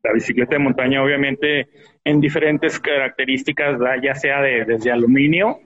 La 0.04 0.12
bicicleta 0.12 0.54
de 0.54 0.60
montaña, 0.60 1.02
obviamente, 1.02 1.66
en 2.04 2.20
diferentes 2.20 2.78
características, 2.78 3.76
ya 4.00 4.14
sea 4.14 4.40
de, 4.40 4.64
desde 4.64 4.92
aluminio, 4.92 5.58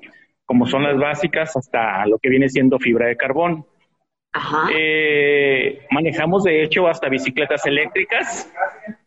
como 0.47 0.65
son 0.65 0.85
las 0.85 0.97
básicas, 0.97 1.55
hasta 1.59 2.07
lo 2.07 2.19
que 2.19 2.31
viene 2.31 2.49
siendo 2.49 2.79
fibra 2.79 3.09
de 3.09 3.19
carbón. 3.19 3.67
Ajá. 4.33 4.71
Eh, 4.75 5.87
manejamos, 5.91 6.45
de 6.45 6.63
hecho, 6.63 6.89
hasta 6.89 7.11
bicicletas 7.11 7.67
eléctricas. 7.67 8.51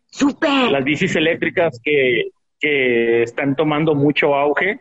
¡Súper! 0.05 0.69
Las 0.69 0.83
bicis 0.83 1.15
eléctricas 1.15 1.81
que, 1.83 2.25
que 2.59 3.23
están 3.23 3.55
tomando 3.55 3.95
mucho 3.95 4.35
auge, 4.35 4.79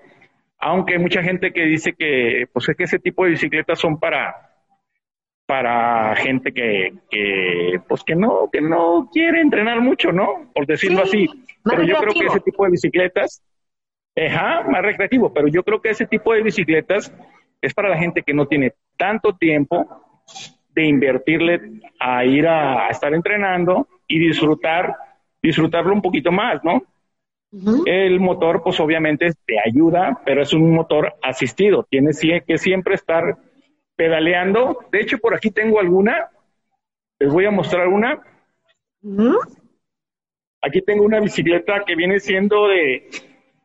aunque 0.58 0.96
hay 0.96 1.00
mucha 1.00 1.22
gente 1.22 1.50
que 1.50 1.64
dice 1.64 1.94
que, 1.94 2.44
pues, 2.52 2.68
es 2.68 2.76
que 2.76 2.84
ese 2.84 2.98
tipo 2.98 3.24
de 3.24 3.30
bicicletas 3.30 3.80
son 3.80 3.98
para 3.98 4.51
para 5.52 6.16
gente 6.16 6.50
que, 6.50 6.94
que, 7.10 7.78
pues 7.86 8.02
que 8.04 8.16
no, 8.16 8.48
que 8.50 8.62
no 8.62 9.10
quiere 9.12 9.42
entrenar 9.42 9.82
mucho, 9.82 10.10
¿no? 10.10 10.50
Por 10.54 10.66
decirlo 10.66 11.02
así. 11.02 11.28
Pero 11.62 11.82
yo 11.82 11.96
creo 11.96 12.14
que 12.14 12.24
ese 12.24 12.40
tipo 12.40 12.64
de 12.64 12.70
bicicletas, 12.70 13.42
ajá, 14.16 14.62
más 14.66 14.80
recreativo, 14.80 15.30
pero 15.30 15.48
yo 15.48 15.62
creo 15.62 15.82
que 15.82 15.90
ese 15.90 16.06
tipo 16.06 16.32
de 16.32 16.42
bicicletas 16.42 17.12
es 17.60 17.74
para 17.74 17.90
la 17.90 17.98
gente 17.98 18.22
que 18.22 18.32
no 18.32 18.46
tiene 18.46 18.72
tanto 18.96 19.36
tiempo 19.36 20.24
de 20.70 20.86
invertirle 20.86 21.82
a 22.00 22.24
ir 22.24 22.48
a, 22.48 22.88
estar 22.88 23.12
entrenando 23.12 23.86
y 24.08 24.20
disfrutar, 24.20 24.96
disfrutarlo 25.42 25.92
un 25.92 26.00
poquito 26.00 26.32
más, 26.32 26.64
¿no? 26.64 26.82
El 27.84 28.20
motor, 28.20 28.62
pues 28.62 28.80
obviamente 28.80 29.30
te 29.44 29.56
ayuda, 29.62 30.18
pero 30.24 30.40
es 30.40 30.54
un 30.54 30.72
motor 30.72 31.12
asistido. 31.20 31.86
Tienes 31.90 32.18
que 32.46 32.56
siempre 32.56 32.94
estar 32.94 33.36
pedaleando. 33.96 34.86
De 34.90 35.00
hecho, 35.00 35.18
por 35.18 35.34
aquí 35.34 35.50
tengo 35.50 35.80
alguna. 35.80 36.30
Les 37.18 37.32
voy 37.32 37.44
a 37.46 37.50
mostrar 37.50 37.88
una. 37.88 38.22
Aquí 40.62 40.80
tengo 40.82 41.04
una 41.04 41.20
bicicleta 41.20 41.84
que 41.86 41.96
viene 41.96 42.20
siendo 42.20 42.68
de 42.68 43.08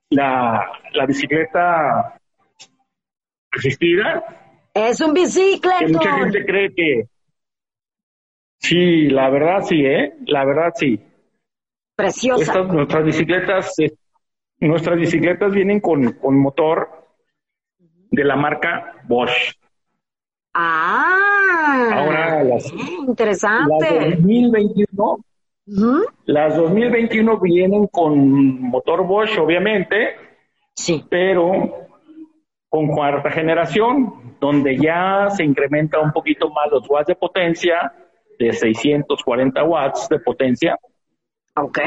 la, 0.09 0.71
la 0.93 1.05
bicicleta 1.05 2.19
asistida. 3.51 4.23
Es 4.73 5.01
un 5.01 5.13
bicicleta. 5.13 5.87
mucha 5.87 6.17
gente 6.19 6.45
cree 6.45 6.73
que 6.73 7.07
Sí, 8.59 9.07
la 9.07 9.29
verdad 9.29 9.61
sí, 9.61 9.85
¿eh? 9.85 10.13
La 10.25 10.45
verdad 10.45 10.73
sí. 10.75 10.99
Preciosa. 11.95 12.61
nuestras 12.63 13.05
bicicletas, 13.05 13.79
eh, 13.79 13.93
nuestras 14.59 14.97
bicicletas 14.97 15.53
vienen 15.53 15.79
con, 15.79 16.13
con 16.13 16.39
motor 16.39 16.89
de 18.11 18.23
la 18.23 18.35
marca 18.35 19.01
Bosch. 19.07 19.55
Ah, 20.59 21.89
ahora 21.93 22.43
las, 22.43 22.73
interesante. 23.07 23.75
Las 23.79 24.09
2021, 24.15 25.19
las 26.25 26.55
2021 26.57 27.39
vienen 27.39 27.85
con 27.85 28.59
motor 28.61 29.05
Bosch, 29.05 29.37
obviamente, 29.37 30.15
sí, 30.73 31.05
pero 31.07 31.87
con 32.69 32.87
cuarta 32.87 33.29
generación, 33.29 34.35
donde 34.39 34.77
ya 34.77 35.29
se 35.29 35.43
incrementa 35.43 35.99
un 35.99 36.11
poquito 36.11 36.49
más 36.49 36.71
los 36.71 36.89
watts 36.89 37.09
de 37.09 37.15
potencia, 37.15 37.93
de 38.39 38.51
640 38.51 39.63
watts 39.63 40.09
de 40.09 40.19
potencia. 40.19 40.75
Ok. 41.55 41.79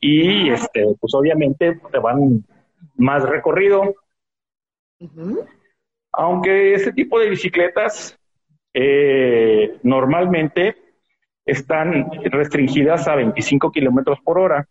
Y 0.00 0.50
este, 0.50 0.84
pues 1.00 1.14
obviamente 1.14 1.80
te 1.90 1.98
van 1.98 2.44
más 2.96 3.22
recorrido. 3.22 3.94
Aunque 6.16 6.74
este 6.74 6.92
tipo 6.92 7.18
de 7.18 7.30
bicicletas 7.30 8.18
eh, 8.74 9.78
normalmente 9.82 10.76
están 11.44 12.10
restringidas 12.24 13.06
a 13.06 13.14
25 13.14 13.70
kilómetros 13.70 14.20
por 14.20 14.38
hora 14.38 14.68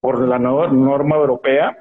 por 0.00 0.20
la 0.20 0.38
norma 0.38 1.16
europea, 1.16 1.78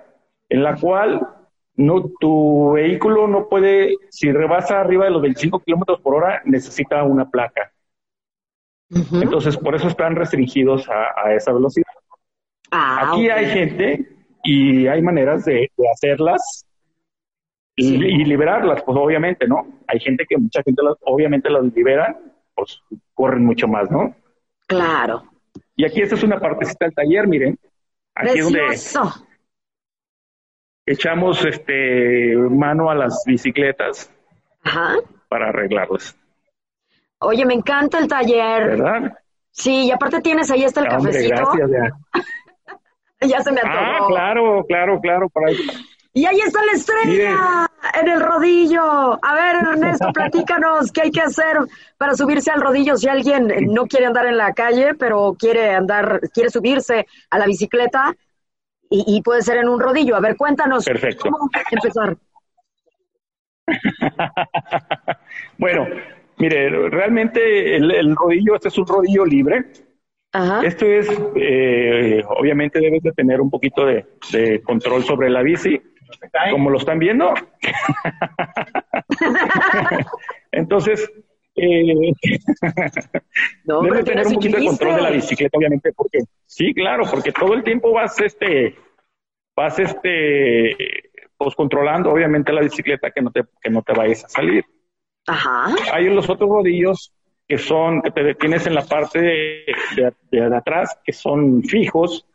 en 0.48 0.64
la 0.64 0.76
cual 0.76 1.28
no, 1.76 2.10
tu 2.20 2.72
vehículo 2.72 3.28
no 3.28 3.50
puede, 3.50 3.96
si 4.10 4.32
rebasa 4.32 4.80
arriba 4.80 5.06
de 5.06 5.12
los 5.12 5.22
25 5.22 5.60
kilómetros 5.60 6.00
por 6.00 6.16
hora, 6.16 6.42
necesita 6.46 7.04
una 7.04 7.30
placa. 7.30 7.74
Entonces, 8.90 9.58
por 9.58 9.76
eso 9.76 9.88
están 9.88 10.16
restringidos 10.16 10.88
a, 10.90 11.34
esa 11.34 11.52
velocidad. 11.52 11.88
Ah, 12.72 13.10
Aquí 13.12 13.30
hay 13.30 13.46
gente 13.48 14.08
y 14.44 14.88
hay 14.88 15.02
maneras 15.02 15.46
de, 15.46 15.72
hacerlas 15.94 16.66
y, 17.76 18.24
liberarlas, 18.26 18.84
pues 18.84 18.98
obviamente, 19.00 19.48
¿no? 19.48 19.68
Hay 19.88 20.00
gente 20.00 20.26
que 20.28 20.38
mucha 20.38 20.62
gente 20.64 20.82
obviamente 21.02 21.50
las 21.50 21.64
liberan, 21.74 22.18
pues 22.54 22.82
corren 23.14 23.46
mucho 23.46 23.68
más, 23.68 23.90
¿no? 23.90 24.16
Claro. 24.68 25.24
Y 25.76 25.86
aquí 25.86 26.02
esta 26.02 26.16
es 26.16 26.24
una 26.24 26.40
partecita 26.40 26.86
del 26.86 26.94
taller, 26.94 27.28
miren. 27.28 27.58
Aquí 28.16 28.40
es 28.40 28.46
donde 28.46 28.62
echamos 30.86 31.44
este 31.46 32.36
mano 32.36 32.90
a 32.90 32.96
las 32.96 33.24
bicicletas 33.26 34.12
para 35.30 35.50
arreglarlas. 35.50 36.16
Oye, 37.20 37.46
me 37.46 37.54
encanta 37.54 38.00
el 38.00 38.08
taller. 38.08 38.68
¿Verdad? 38.68 39.18
Sí, 39.50 39.86
y 39.86 39.92
aparte 39.92 40.20
tienes 40.22 40.52
ahí 40.52 40.64
está 40.64 40.82
el 40.82 40.90
cafecito. 40.90 41.36
Gracias, 41.36 41.72
ya. 41.72 43.28
ya 43.28 43.42
se 43.42 43.52
me 43.52 43.62
antojó. 43.62 44.06
Ah, 44.06 44.08
claro, 44.08 44.66
claro, 44.68 45.00
claro, 45.00 45.30
para 45.30 45.52
Y 46.16 46.26
ahí 46.26 46.40
está 46.42 46.64
la 46.64 46.74
estrella 46.74 47.72
en 48.00 48.08
el 48.08 48.22
rodillo. 48.22 48.84
A 48.84 49.34
ver, 49.34 49.56
Ernesto, 49.68 50.12
platícanos 50.14 50.92
qué 50.92 51.02
hay 51.04 51.12
que 51.12 51.22
hacer 51.22 51.58
para 51.98 52.14
subirse 52.16 52.52
al 52.52 52.62
rodillo 52.62 52.96
si 52.98 53.08
alguien 53.08 53.52
no 53.74 53.88
quiere 53.88 54.06
andar 54.06 54.28
en 54.28 54.38
la 54.38 54.54
calle, 54.54 54.94
pero 54.94 55.36
quiere 55.38 55.72
andar, 55.72 56.22
quiere 56.32 56.52
subirse 56.52 57.08
a 57.32 57.40
la 57.40 57.48
bicicleta 57.48 58.16
y, 58.90 59.22
puede 59.24 59.42
ser 59.42 59.58
en 59.58 59.70
un 59.70 59.80
rodillo. 59.80 60.16
A 60.16 60.20
ver, 60.20 60.38
cuéntanos 60.38 60.86
Perfecto. 60.86 61.30
cómo 61.32 61.50
empezar. 61.72 62.16
bueno, 65.58 65.88
mire, 66.38 66.90
realmente 66.90 67.76
el, 67.76 68.16
rodillo, 68.16 68.56
este 68.56 68.68
es 68.68 68.78
un 68.78 68.86
rodillo 68.86 69.26
libre. 69.26 69.66
Esto 70.64 70.86
es, 70.86 71.10
eh, 71.36 72.24
obviamente 72.28 72.80
debes 72.80 73.04
de 73.04 73.12
tener 73.12 73.40
un 73.40 73.50
poquito 73.50 73.86
de, 73.86 74.62
control 74.64 75.04
sobre 75.04 75.30
la 75.30 75.42
bici, 75.44 75.80
como 76.52 76.70
lo 76.70 76.78
están 76.78 77.00
viendo. 77.00 77.34
Entonces, 80.52 81.10
eh, 81.56 82.14
debes 83.64 84.06
tener 84.06 84.28
un 84.28 84.34
poquito 84.34 84.58
de 84.58 84.66
control 84.66 84.96
de 84.96 85.02
la 85.02 85.10
bicicleta, 85.12 85.58
obviamente, 85.58 85.94
porque 85.94 86.20
sí, 86.46 86.74
claro, 86.74 87.04
porque 87.10 87.32
todo 87.32 87.54
el 87.54 87.64
tiempo 87.64 87.92
vas, 87.92 88.20
este, 88.20 88.76
vas, 89.56 89.78
este, 89.80 90.76
pues 91.38 91.56
controlando, 91.56 92.12
obviamente, 92.12 92.54
la 92.54 92.62
bicicleta 92.62 93.12
que 93.12 93.22
no 93.22 93.32
te, 93.32 93.44
que 93.62 93.70
no 93.70 93.82
te 93.82 93.94
vayas 93.94 94.26
a 94.26 94.30
salir. 94.30 94.66
Ajá. 95.28 95.74
Hay 95.92 96.10
los 96.10 96.30
otros 96.30 96.50
rodillos 96.50 97.14
que 97.48 97.58
son, 97.58 98.02
que 98.02 98.12
te 98.12 98.24
detienes 98.24 98.68
en 98.68 98.76
la 98.76 98.86
parte 98.86 99.22
de, 99.22 99.66
de, 100.32 100.56
atrás, 100.56 100.98
que 101.04 101.14
son 101.14 101.64
fijos. 101.64 102.26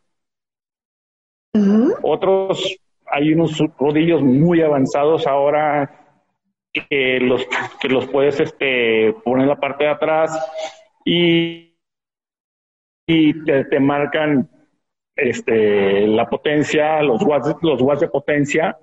Otros, 2.02 2.78
hay 3.10 3.32
unos 3.32 3.58
rodillos 3.78 4.22
muy 4.22 4.62
avanzados 4.62 5.26
ahora 5.26 5.98
que 6.72 7.18
los, 7.20 7.46
que 7.80 7.88
los 7.88 8.06
puedes 8.06 8.40
este, 8.40 9.14
poner 9.24 9.44
en 9.44 9.48
la 9.48 9.60
parte 9.60 9.84
de 9.84 9.90
atrás 9.90 10.50
y, 11.04 11.76
y 13.06 13.44
te, 13.44 13.80
marcan 13.80 14.48
este, 15.16 16.06
la 16.06 16.28
potencia, 16.28 17.02
los 17.02 17.22
watts, 17.22 17.56
los 17.62 17.80
watts 17.80 18.00
de 18.00 18.08
potencia, 18.08 18.76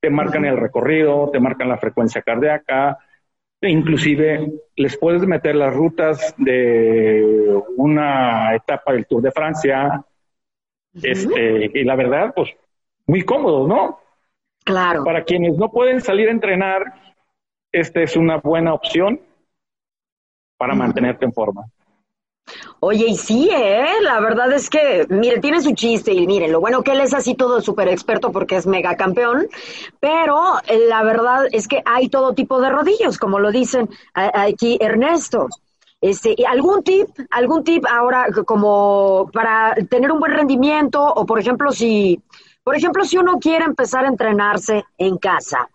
te 0.00 0.10
marcan 0.10 0.44
el 0.44 0.56
recorrido, 0.56 1.30
te 1.30 1.40
marcan 1.40 1.68
la 1.68 1.78
frecuencia 1.78 2.22
cardíaca, 2.22 2.98
e 3.60 3.70
inclusive 3.70 4.52
les 4.76 4.96
puedes 4.96 5.22
meter 5.26 5.54
las 5.54 5.72
rutas 5.72 6.34
de 6.36 7.62
una 7.76 8.54
etapa 8.54 8.92
del 8.92 9.06
Tour 9.06 9.22
de 9.22 9.30
Francia, 9.30 10.04
este, 10.94 11.70
y 11.72 11.84
la 11.84 11.96
verdad, 11.96 12.32
pues 12.34 12.54
muy 13.06 13.22
cómodo, 13.24 13.66
¿no? 13.66 14.00
Claro. 14.64 15.04
Para 15.04 15.24
quienes 15.24 15.56
no 15.56 15.70
pueden 15.70 16.00
salir 16.00 16.28
a 16.28 16.32
entrenar, 16.32 17.14
esta 17.72 18.00
es 18.02 18.16
una 18.16 18.38
buena 18.38 18.74
opción 18.74 19.20
para 20.56 20.74
mantenerte 20.74 21.24
en 21.24 21.32
forma. 21.32 21.64
Oye, 22.80 23.06
y 23.06 23.16
sí, 23.16 23.48
¿eh? 23.52 24.00
La 24.02 24.20
verdad 24.20 24.52
es 24.52 24.68
que, 24.68 25.06
mire, 25.08 25.38
tiene 25.38 25.60
su 25.60 25.72
chiste 25.72 26.12
y 26.12 26.26
miren, 26.26 26.52
lo 26.52 26.60
bueno 26.60 26.82
que 26.82 26.92
él 26.92 27.00
es 27.00 27.14
así 27.14 27.34
todo 27.34 27.60
súper 27.60 27.88
experto 27.88 28.32
porque 28.32 28.56
es 28.56 28.66
mega 28.66 28.96
campeón, 28.96 29.46
pero 30.00 30.58
eh, 30.66 30.86
la 30.88 31.02
verdad 31.04 31.46
es 31.52 31.68
que 31.68 31.82
hay 31.84 32.08
todo 32.08 32.34
tipo 32.34 32.60
de 32.60 32.70
rodillos, 32.70 33.18
como 33.18 33.38
lo 33.38 33.52
dicen 33.52 33.88
aquí 34.14 34.78
Ernesto. 34.80 35.48
Este, 36.00 36.34
¿Algún 36.48 36.82
tip, 36.82 37.08
algún 37.30 37.62
tip 37.62 37.84
ahora 37.88 38.26
como 38.44 39.30
para 39.32 39.76
tener 39.88 40.10
un 40.10 40.18
buen 40.18 40.32
rendimiento 40.32 41.00
o 41.00 41.24
por 41.24 41.38
ejemplo 41.38 41.70
si, 41.70 42.20
por 42.62 42.76
ejemplo 42.76 43.04
si 43.04 43.18
uno 43.18 43.38
quiere 43.38 43.64
empezar 43.64 44.04
a 44.04 44.08
entrenarse 44.08 44.84
en 44.98 45.18
casa, 45.18 45.68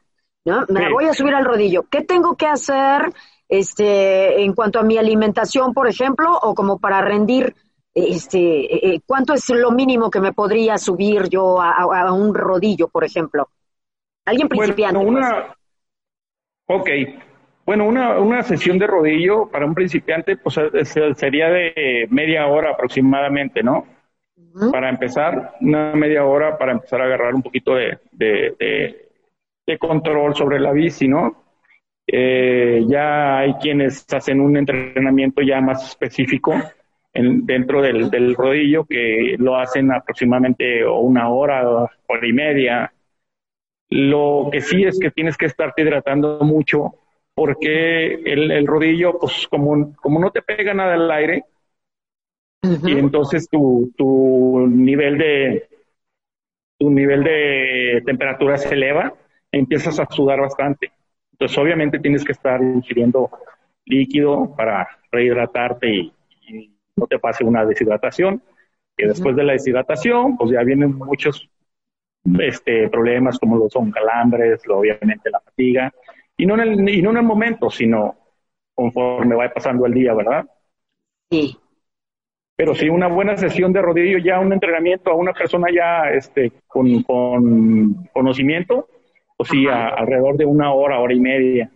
¿no? 0.46 0.66
Me 0.70 0.92
voy 0.92 1.06
a 1.06 1.14
subir 1.14 1.34
al 1.34 1.46
rodillo, 1.46 1.86
¿qué 1.90 2.04
tengo 2.04 2.36
que 2.36 2.48
hacer? 2.48 3.14
este, 3.50 4.42
en 4.44 4.54
cuanto 4.54 4.80
a 4.80 4.84
mi 4.84 4.98
alimentación, 4.98 5.74
por 5.74 5.88
ejemplo, 5.88 6.38
o 6.42 6.54
como 6.54 6.80
para 6.80 7.02
rendir, 7.02 7.56
este, 7.94 8.40
eh, 8.40 8.96
eh, 8.96 9.00
¿cuánto 9.06 9.34
es 9.34 9.50
lo 9.50 9.72
mínimo 9.72 10.10
que 10.10 10.20
me 10.20 10.34
podría 10.34 10.78
subir 10.78 11.30
yo 11.30 11.62
a, 11.62 12.14
un 12.14 12.34
rodillo, 12.36 12.88
por 12.90 13.04
ejemplo? 13.04 13.50
Alguien 14.26 14.50
principiante. 14.50 14.98
Bueno, 14.98 15.18
una, 15.18 15.56
pues. 16.66 16.80
Ok. 16.80 16.90
Bueno, 17.66 17.86
una, 17.86 18.20
una 18.20 18.44
sesión 18.44 18.78
de 18.78 18.88
rodillo 18.88 19.50
para 19.50 19.66
un 19.66 19.74
principiante 19.74 20.38
pues, 20.38 20.56
sería 21.18 21.50
de 21.50 22.08
media 22.10 22.48
hora 22.48 22.72
aproximadamente, 22.72 23.62
¿no? 23.62 23.86
Para 24.72 24.90
empezar, 24.90 25.54
una 25.62 25.94
media 25.94 26.26
hora 26.26 26.58
para 26.58 26.72
empezar 26.72 27.02
a 27.02 27.06
agarrar 27.06 27.36
un 27.36 27.44
poquito 27.44 27.76
de, 27.76 28.00
de 29.68 29.78
control 29.78 30.36
sobre 30.36 30.60
la 30.60 30.72
bici, 30.72 31.08
¿no? 31.08 31.48
Eh, 32.10 32.86
ya 32.88 33.40
hay 33.40 33.54
quienes 33.56 34.06
hacen 34.14 34.40
un 34.40 34.56
entrenamiento 34.56 35.42
ya 35.42 35.60
más 35.60 35.86
específico 35.86 36.54
en, 37.14 37.46
dentro 37.46 37.82
del, 37.82 38.34
rodillo 38.34 38.86
que 38.86 39.36
lo 39.38 39.58
hacen 39.58 39.92
aproximadamente 39.92 40.88
una 40.88 41.30
hora, 41.30 41.68
hora 41.68 42.28
y 42.28 42.32
media. 42.32 42.94
Lo 43.90 44.48
que 44.52 44.62
sí 44.62 44.86
es 44.86 44.98
que 45.00 45.12
tienes 45.12 45.36
que 45.36 45.48
estarte 45.48 45.82
hidratando 45.82 46.40
mucho 46.42 46.96
porque 47.36 48.14
el, 48.26 48.66
rodillo, 48.66 49.20
pues 49.20 49.48
como, 49.50 49.94
como 49.98 50.20
no 50.20 50.32
te 50.32 50.42
pega 50.42 50.74
nada 50.74 50.96
al 50.96 51.12
aire, 51.12 51.44
y 52.62 52.98
entonces 52.98 53.48
tu, 53.50 53.94
tu 53.96 54.68
nivel 54.68 55.18
de 55.18 55.70
tu 56.78 56.92
nivel 56.92 57.24
de 57.24 58.04
temperatura 58.06 58.58
se 58.58 58.74
eleva, 58.74 59.14
empiezas 59.52 60.00
a 60.00 60.06
sudar 60.06 60.40
bastante. 60.40 60.92
Entonces, 61.32 61.58
obviamente 61.58 62.00
tienes 62.00 62.24
que 62.24 62.32
estar 62.32 62.62
ingiriendo 62.62 63.30
líquido 63.86 64.54
para 64.56 64.88
rehidratarte 65.12 65.90
y, 65.90 66.14
no 66.96 67.06
te 67.06 67.20
pase 67.20 67.44
una 67.44 67.64
deshidratación. 67.64 68.42
Y 68.98 69.06
después 69.06 69.36
de 69.36 69.44
la 69.44 69.54
deshidratación, 69.54 70.36
pues 70.36 70.50
ya 70.50 70.64
vienen 70.64 70.96
muchos 70.96 71.48
este, 72.40 72.90
problemas 72.90 73.38
como 73.38 73.56
lo 73.56 73.70
son 73.70 73.92
calambres, 73.92 74.62
obviamente 74.68 75.30
la 75.30 75.40
fatiga, 75.40 75.94
y 76.36 76.48
no, 76.48 76.56
en 76.56 76.62
el, 76.62 76.90
y 76.90 77.04
no 77.04 77.12
en 77.12 77.18
el 77.18 77.24
momento, 77.24 77.70
sino 77.70 78.16
conforme 78.74 79.36
va 79.36 79.48
pasando 79.54 79.86
el 79.86 79.94
día, 79.94 80.16
¿verdad? 80.16 80.46
Sí. 81.30 81.56
Pero 82.58 82.74
sí, 82.74 82.90
una 82.90 83.08
buena 83.08 83.38
sesión 83.38 83.72
de 83.72 83.84
rodillo, 83.84 84.18
ya 84.18 84.40
un 84.40 84.52
entrenamiento 84.52 85.12
a 85.12 85.16
una 85.16 85.32
persona 85.32 85.68
ya 85.72 86.10
este, 86.10 86.52
con, 86.66 87.04
conocimiento, 88.12 88.90
o 89.38 89.46
sí, 89.46 89.68
alrededor 89.68 90.38
de 90.38 90.46
una 90.46 90.74
hora, 90.74 91.00
hora 91.00 91.14
y 91.14 91.20
media. 91.20 91.72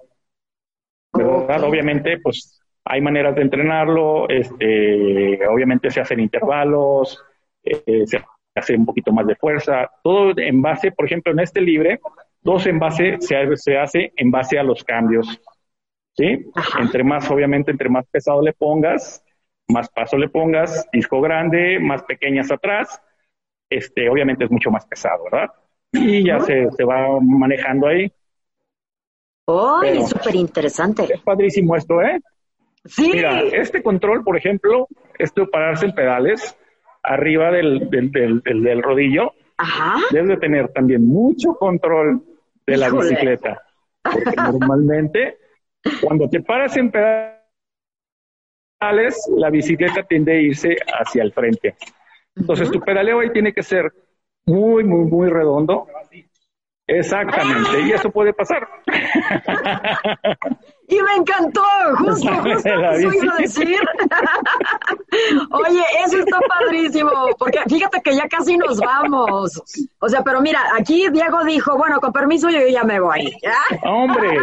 ¿Verdad? 1.13 1.63
Obviamente, 1.65 2.17
pues 2.17 2.59
hay 2.83 2.99
maneras 2.99 3.35
de 3.35 3.43
entrenarlo, 3.43 4.27
este, 4.27 5.47
obviamente 5.47 5.91
se 5.91 6.01
hacen 6.01 6.19
intervalos, 6.19 7.23
eh, 7.63 8.03
se 8.07 8.23
hace 8.55 8.75
un 8.75 8.87
poquito 8.87 9.11
más 9.11 9.27
de 9.27 9.35
fuerza, 9.35 9.87
todo 10.03 10.33
en 10.35 10.63
base, 10.63 10.91
por 10.91 11.05
ejemplo, 11.05 11.31
en 11.31 11.41
este 11.41 11.61
libre, 11.61 11.99
dos 12.41 12.65
en 12.65 12.79
base 12.79 13.17
se, 13.19 13.55
se 13.55 13.77
hace 13.77 14.13
en 14.15 14.31
base 14.31 14.57
a 14.57 14.63
los 14.63 14.83
cambios, 14.83 15.39
¿sí? 16.13 16.43
Entre 16.79 17.03
más, 17.03 17.29
obviamente, 17.29 17.69
entre 17.69 17.87
más 17.89 18.07
pesado 18.07 18.41
le 18.41 18.53
pongas, 18.53 19.23
más 19.71 19.89
paso 19.89 20.17
le 20.17 20.29
pongas, 20.29 20.87
disco 20.91 21.21
grande, 21.21 21.79
más 21.79 22.03
pequeñas 22.03 22.51
atrás, 22.51 23.01
este, 23.69 24.09
obviamente 24.09 24.45
es 24.45 24.51
mucho 24.51 24.69
más 24.69 24.85
pesado, 24.85 25.23
¿verdad? 25.25 25.49
Y 25.93 26.25
ya 26.25 26.39
se, 26.39 26.69
se 26.71 26.83
va 26.83 27.19
manejando 27.21 27.87
ahí. 27.87 28.11
¡Oh, 29.45 29.81
es 29.83 30.09
súper 30.09 30.35
interesante! 30.35 31.03
Es 31.13 31.21
padrísimo 31.21 31.75
esto, 31.75 32.01
¿eh? 32.01 32.21
Sí. 32.85 33.11
Mira, 33.13 33.41
este 33.41 33.83
control, 33.83 34.23
por 34.23 34.37
ejemplo, 34.37 34.87
esto 35.17 35.41
de 35.41 35.47
pararse 35.47 35.85
en 35.85 35.93
pedales, 35.93 36.57
arriba 37.03 37.51
del, 37.51 37.89
del, 37.89 38.41
del, 38.41 38.83
rodillo, 38.83 39.33
Ajá. 39.57 39.99
debes 40.11 40.29
de 40.29 40.37
tener 40.37 40.69
también 40.69 41.07
mucho 41.07 41.53
control 41.55 42.23
de 42.65 42.77
la 42.77 42.89
bicicleta. 42.89 43.61
Porque 44.01 44.35
normalmente, 44.35 45.37
cuando 46.01 46.29
te 46.29 46.41
paras 46.41 46.75
en 46.77 46.91
pedales, 46.91 47.40
la 49.37 49.49
bicicleta 49.49 50.03
tiende 50.03 50.33
a 50.33 50.41
irse 50.41 50.75
hacia 50.99 51.23
el 51.23 51.31
frente. 51.31 51.75
Entonces, 52.35 52.71
tu 52.71 52.79
pedaleo 52.79 53.19
ahí 53.19 53.31
tiene 53.31 53.53
que 53.53 53.61
ser 53.61 53.91
muy, 54.45 54.83
muy, 54.83 55.05
muy 55.05 55.29
redondo. 55.29 55.87
Exactamente, 56.87 57.81
y 57.81 57.91
eso 57.91 58.09
puede 58.09 58.33
pasar. 58.33 58.67
Y 60.87 61.01
me 61.01 61.15
encantó, 61.15 61.63
justo, 61.99 62.33
justo 62.33 62.69
eso 62.91 63.13
iba 63.13 63.33
a 63.33 63.37
decir. 63.37 63.79
Oye, 65.51 65.83
eso 66.05 66.17
está 66.17 66.39
padrísimo, 66.41 67.11
porque 67.39 67.59
fíjate 67.69 68.01
que 68.01 68.13
ya 68.13 68.27
casi 68.27 68.57
nos 68.57 68.77
vamos. 68.79 69.61
O 69.99 70.09
sea, 70.09 70.21
pero 70.21 70.41
mira, 70.41 70.59
aquí 70.77 71.07
Diego 71.11 71.45
dijo, 71.45 71.77
bueno, 71.77 72.01
con 72.01 72.11
permiso 72.11 72.49
yo 72.49 72.59
ya 72.67 72.83
me 72.83 72.99
voy. 72.99 73.31
Hombre. 73.83 74.37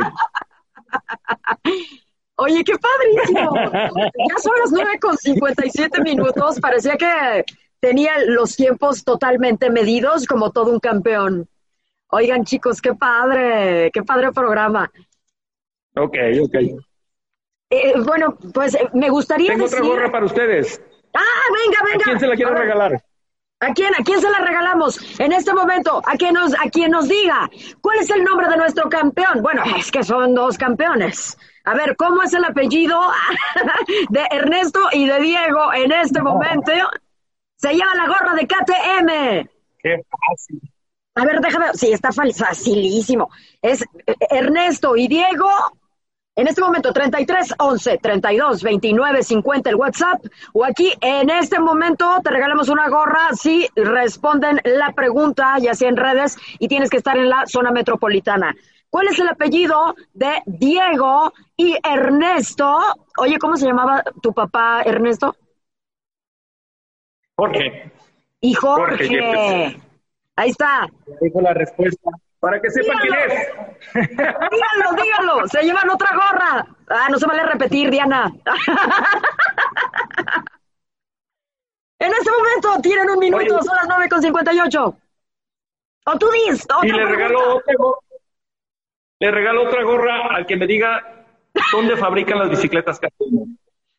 Oye, 2.40 2.62
qué 2.62 2.74
padrísimo. 2.78 3.52
Ya 3.54 4.38
son 4.38 4.52
las 4.60 4.70
nueve 4.70 4.98
con 5.00 5.16
57 5.16 6.02
minutos. 6.02 6.60
Parecía 6.60 6.96
que 6.96 7.44
tenía 7.80 8.12
los 8.26 8.54
tiempos 8.54 9.04
totalmente 9.04 9.70
medidos 9.70 10.24
como 10.24 10.52
todo 10.52 10.70
un 10.70 10.78
campeón. 10.78 11.48
Oigan, 12.10 12.44
chicos, 12.44 12.80
qué 12.80 12.94
padre, 12.94 13.90
qué 13.92 14.02
padre 14.04 14.30
programa. 14.32 14.90
Ok, 15.96 16.16
ok. 16.42 16.54
Eh, 17.70 17.94
bueno, 18.06 18.38
pues 18.54 18.74
eh, 18.76 18.88
me 18.94 19.10
gustaría 19.10 19.50
Tengo 19.50 19.66
otra 19.66 19.80
gorra 19.80 20.10
para 20.10 20.24
ustedes. 20.24 20.80
Ah, 21.14 21.42
venga, 21.64 21.82
venga. 21.84 22.02
¿A 22.02 22.04
quién 22.04 22.20
se 22.20 22.26
la 22.28 22.36
quiero 22.36 22.54
regalar? 22.54 23.02
¿A 23.60 23.74
quién? 23.74 23.92
¿A 23.98 24.04
quién 24.04 24.20
se 24.20 24.30
la 24.30 24.38
regalamos 24.38 25.20
en 25.20 25.32
este 25.32 25.52
momento? 25.52 26.00
A 26.06 26.16
quien 26.16 26.34
nos, 26.34 26.54
a 26.54 26.70
quien 26.70 26.92
nos 26.92 27.08
diga 27.08 27.50
cuál 27.80 27.98
es 27.98 28.08
el 28.10 28.22
nombre 28.22 28.48
de 28.48 28.56
nuestro 28.56 28.88
campeón. 28.88 29.42
Bueno, 29.42 29.64
es 29.76 29.90
que 29.90 30.04
son 30.04 30.34
dos 30.34 30.56
campeones. 30.56 31.36
A 31.68 31.74
ver, 31.74 31.96
¿cómo 31.96 32.22
es 32.22 32.32
el 32.32 32.42
apellido 32.46 32.98
de 34.08 34.24
Ernesto 34.30 34.80
y 34.90 35.06
de 35.06 35.20
Diego 35.20 35.70
en 35.74 35.92
este 35.92 36.22
momento? 36.22 36.72
Se 37.56 37.76
llama 37.76 37.94
la 37.94 38.06
gorra 38.06 38.34
de 38.34 38.46
KTM. 38.46 39.48
Qué 39.78 40.02
fácil. 40.08 40.62
A 41.14 41.26
ver, 41.26 41.40
déjame. 41.42 41.74
Sí, 41.74 41.92
está 41.92 42.10
facilísimo. 42.10 43.28
Es 43.60 43.82
eh, 43.82 44.14
Ernesto 44.30 44.96
y 44.96 45.08
Diego. 45.08 45.50
En 46.36 46.48
este 46.48 46.62
momento, 46.62 46.90
33 46.90 47.56
11 47.58 47.98
32 47.98 48.62
29 48.62 49.22
50 49.22 49.68
el 49.68 49.76
WhatsApp. 49.76 50.24
O 50.54 50.64
aquí, 50.64 50.90
en 51.02 51.28
este 51.28 51.60
momento, 51.60 52.18
te 52.24 52.30
regalamos 52.30 52.70
una 52.70 52.88
gorra 52.88 53.28
si 53.34 53.68
responden 53.76 54.58
la 54.64 54.92
pregunta, 54.92 55.58
ya 55.58 55.74
sea 55.74 55.90
en 55.90 55.98
redes, 55.98 56.38
y 56.58 56.68
tienes 56.68 56.88
que 56.88 56.96
estar 56.96 57.18
en 57.18 57.28
la 57.28 57.44
zona 57.46 57.72
metropolitana. 57.72 58.54
¿Cuál 58.90 59.08
es 59.08 59.18
el 59.18 59.28
apellido 59.28 59.94
de 60.14 60.42
Diego 60.46 61.32
y 61.56 61.76
Ernesto? 61.84 62.78
Oye, 63.18 63.38
¿cómo 63.38 63.56
se 63.56 63.66
llamaba 63.66 64.02
tu 64.22 64.32
papá, 64.32 64.82
Ernesto? 64.84 65.36
Jorge. 67.36 67.92
Y 68.40 68.54
Jorge. 68.54 69.80
Ahí 70.36 70.50
está. 70.50 70.88
Dijo 71.20 71.40
la 71.40 71.52
respuesta. 71.52 72.10
Para 72.40 72.60
que 72.60 72.70
sepan 72.70 72.98
quién 72.98 73.14
es. 73.14 73.48
díganlo, 73.94 75.02
díganlo. 75.02 75.46
Se 75.48 75.62
llevan 75.62 75.90
otra 75.90 76.10
gorra. 76.14 76.64
Ah, 76.88 77.08
no 77.10 77.18
se 77.18 77.26
vale 77.26 77.44
repetir, 77.44 77.90
Diana. 77.90 78.26
en 81.98 82.12
este 82.12 82.30
momento 82.30 82.80
tienen 82.80 83.10
un 83.10 83.18
minuto, 83.18 83.60
son 83.62 83.74
las 83.74 83.88
9 83.88 84.08
con 84.08 84.22
58. 84.22 84.96
O 86.06 86.18
tú 86.18 86.30
dices. 86.30 86.64
Y 86.84 86.92
le 86.92 87.06
regalo 87.06 87.56
otra 87.56 87.74
le 89.20 89.30
regalo 89.30 89.64
otra 89.64 89.82
gorra 89.82 90.28
al 90.30 90.46
que 90.46 90.56
me 90.56 90.66
diga 90.66 91.26
dónde 91.72 91.96
fabrican 91.96 92.38
las 92.38 92.50
bicicletas 92.50 93.00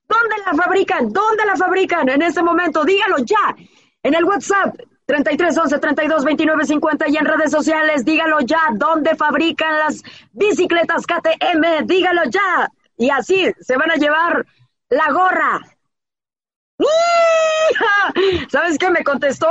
¿Dónde 0.10 0.36
la 0.44 0.54
fabrican? 0.54 1.12
¿Dónde 1.12 1.46
la 1.46 1.56
fabrican 1.56 2.10
en 2.10 2.24
este 2.24 2.42
momento? 2.42 2.84
Dígalo 2.84 3.18
ya. 3.20 3.56
En 4.02 4.16
el 4.16 4.24
WhatsApp 4.24 4.76
33 5.06 5.56
11 5.56 5.78
32 5.78 6.26
29 6.26 6.66
50 6.66 7.10
y 7.10 7.18
en 7.18 7.26
redes 7.26 7.52
sociales, 7.52 8.04
dígalo 8.06 8.40
ya. 8.40 8.60
¿Dónde 8.74 9.16
fabrican 9.16 9.78
las 9.78 10.02
bicicletas 10.32 11.06
KTM? 11.06 11.86
Dígalo 11.86 12.24
ya. 12.24 12.70
Y 12.98 13.12
así 13.12 13.52
se 13.60 13.78
van 13.78 13.92
a 13.92 13.96
llevar 13.96 14.46
la 14.90 15.12
gorra. 15.12 15.62
¿Sabes 18.50 18.80
qué? 18.80 18.90
Me 18.90 19.04
contestó. 19.04 19.48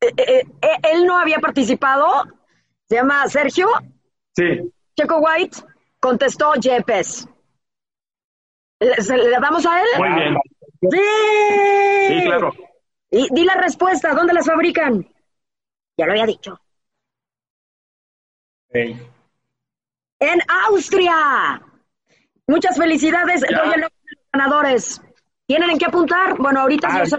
Eh, 0.00 0.12
eh, 0.16 0.42
eh, 0.62 0.76
él 0.92 1.06
no 1.06 1.16
había 1.16 1.38
participado. 1.38 2.24
Se 2.88 2.96
llama 2.96 3.28
Sergio. 3.28 3.68
Sí. 4.34 4.72
Checo 4.98 5.18
White 5.18 5.58
contestó 6.00 6.54
Yepes. 6.54 7.28
¿Le, 8.80 9.30
damos 9.40 9.66
a 9.66 9.80
él? 9.80 9.86
Muy 9.98 10.08
bien. 10.14 10.36
Sí. 10.80 10.98
Sí, 12.08 12.24
claro. 12.24 12.52
Y 13.10 13.28
di 13.32 13.44
la 13.44 13.54
respuesta, 13.54 14.14
¿dónde 14.14 14.34
las 14.34 14.46
fabrican? 14.46 15.06
Ya 15.96 16.06
lo 16.06 16.12
había 16.12 16.26
dicho. 16.26 16.60
En 18.72 20.40
Austria. 20.66 21.62
Muchas 22.46 22.76
felicidades. 22.76 23.40
Doy 23.40 23.50
el 23.50 23.80
nombre 23.80 23.80
de 23.80 24.16
los 24.16 24.30
ganadores. 24.32 25.02
¿Tienen 25.46 25.70
en 25.70 25.78
qué 25.78 25.86
apuntar? 25.86 26.36
Bueno, 26.36 26.60
ahorita, 26.60 26.88
ah, 26.90 26.98
ahorita, 26.98 27.16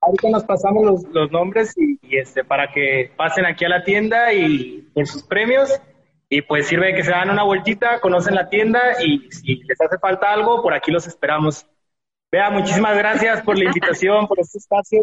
ahorita 0.00 0.30
nos 0.30 0.44
pasamos 0.44 0.84
los, 0.84 1.02
los 1.14 1.30
nombres 1.30 1.76
y, 1.76 1.98
y, 2.02 2.18
este 2.18 2.44
para 2.44 2.70
que 2.72 3.12
pasen 3.16 3.46
aquí 3.46 3.64
a 3.64 3.70
la 3.70 3.82
tienda 3.82 4.32
y 4.32 4.82
por 4.92 5.06
sus 5.06 5.22
premios 5.22 5.80
y 6.32 6.42
pues 6.42 6.68
sirve 6.68 6.94
que 6.94 7.02
se 7.02 7.10
dan 7.10 7.28
una 7.28 7.42
vueltita, 7.42 8.00
conocen 8.00 8.36
la 8.36 8.48
tienda 8.48 9.02
y 9.04 9.28
si 9.32 9.56
les 9.64 9.80
hace 9.80 9.98
falta 9.98 10.32
algo, 10.32 10.62
por 10.62 10.72
aquí 10.72 10.92
los 10.92 11.06
esperamos. 11.08 11.66
Vea, 12.30 12.50
muchísimas 12.50 12.96
gracias 12.96 13.42
por 13.42 13.58
la 13.58 13.64
invitación, 13.64 14.28
por 14.28 14.38
este 14.38 14.58
espacio. 14.58 15.02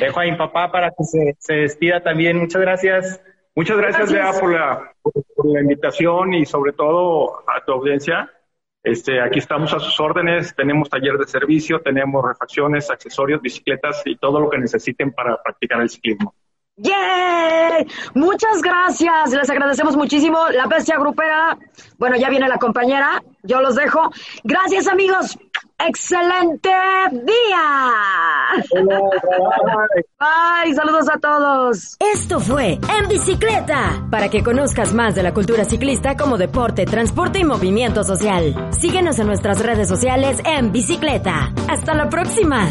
Dejo 0.00 0.20
a 0.20 0.24
mi 0.24 0.34
papá 0.34 0.72
para 0.72 0.90
que 0.90 1.04
se, 1.04 1.36
se 1.38 1.54
despida 1.54 2.02
también. 2.02 2.38
Muchas 2.38 2.60
gracias. 2.60 3.22
Muchas 3.54 3.76
gracias, 3.76 4.12
Bea, 4.12 4.32
por 4.32 4.52
la, 4.52 4.92
por 5.02 5.46
la 5.46 5.60
invitación 5.60 6.34
y 6.34 6.44
sobre 6.44 6.72
todo 6.72 7.48
a 7.48 7.64
tu 7.64 7.72
audiencia. 7.72 8.28
Este, 8.82 9.20
aquí 9.20 9.38
estamos 9.38 9.72
a 9.72 9.78
sus 9.78 10.00
órdenes, 10.00 10.56
tenemos 10.56 10.90
taller 10.90 11.18
de 11.18 11.26
servicio, 11.28 11.80
tenemos 11.82 12.26
refacciones, 12.26 12.90
accesorios, 12.90 13.40
bicicletas 13.40 14.02
y 14.06 14.16
todo 14.16 14.40
lo 14.40 14.50
que 14.50 14.58
necesiten 14.58 15.12
para 15.12 15.40
practicar 15.40 15.80
el 15.80 15.88
ciclismo. 15.88 16.34
¡Yay! 16.76 17.86
Muchas 18.14 18.62
gracias, 18.62 19.30
les 19.30 19.50
agradecemos 19.50 19.94
muchísimo. 19.96 20.38
La 20.48 20.66
bestia 20.66 20.98
grupera, 20.98 21.58
bueno, 21.98 22.16
ya 22.16 22.30
viene 22.30 22.48
la 22.48 22.56
compañera, 22.56 23.22
yo 23.42 23.60
los 23.60 23.74
dejo. 23.74 24.10
Gracias 24.42 24.88
amigos, 24.88 25.38
excelente 25.78 26.70
día. 27.12 28.72
Bye, 30.18 30.74
saludos 30.74 31.08
a 31.10 31.18
todos. 31.18 31.96
Esto 32.14 32.40
fue 32.40 32.78
En 32.98 33.08
Bicicleta, 33.08 34.06
para 34.10 34.30
que 34.30 34.42
conozcas 34.42 34.94
más 34.94 35.14
de 35.14 35.22
la 35.22 35.34
cultura 35.34 35.64
ciclista 35.64 36.16
como 36.16 36.38
deporte, 36.38 36.86
transporte 36.86 37.38
y 37.38 37.44
movimiento 37.44 38.02
social. 38.02 38.70
Síguenos 38.72 39.18
en 39.18 39.26
nuestras 39.26 39.60
redes 39.60 39.88
sociales 39.88 40.38
en 40.46 40.72
Bicicleta. 40.72 41.52
Hasta 41.68 41.94
la 41.94 42.08
próxima. 42.08 42.66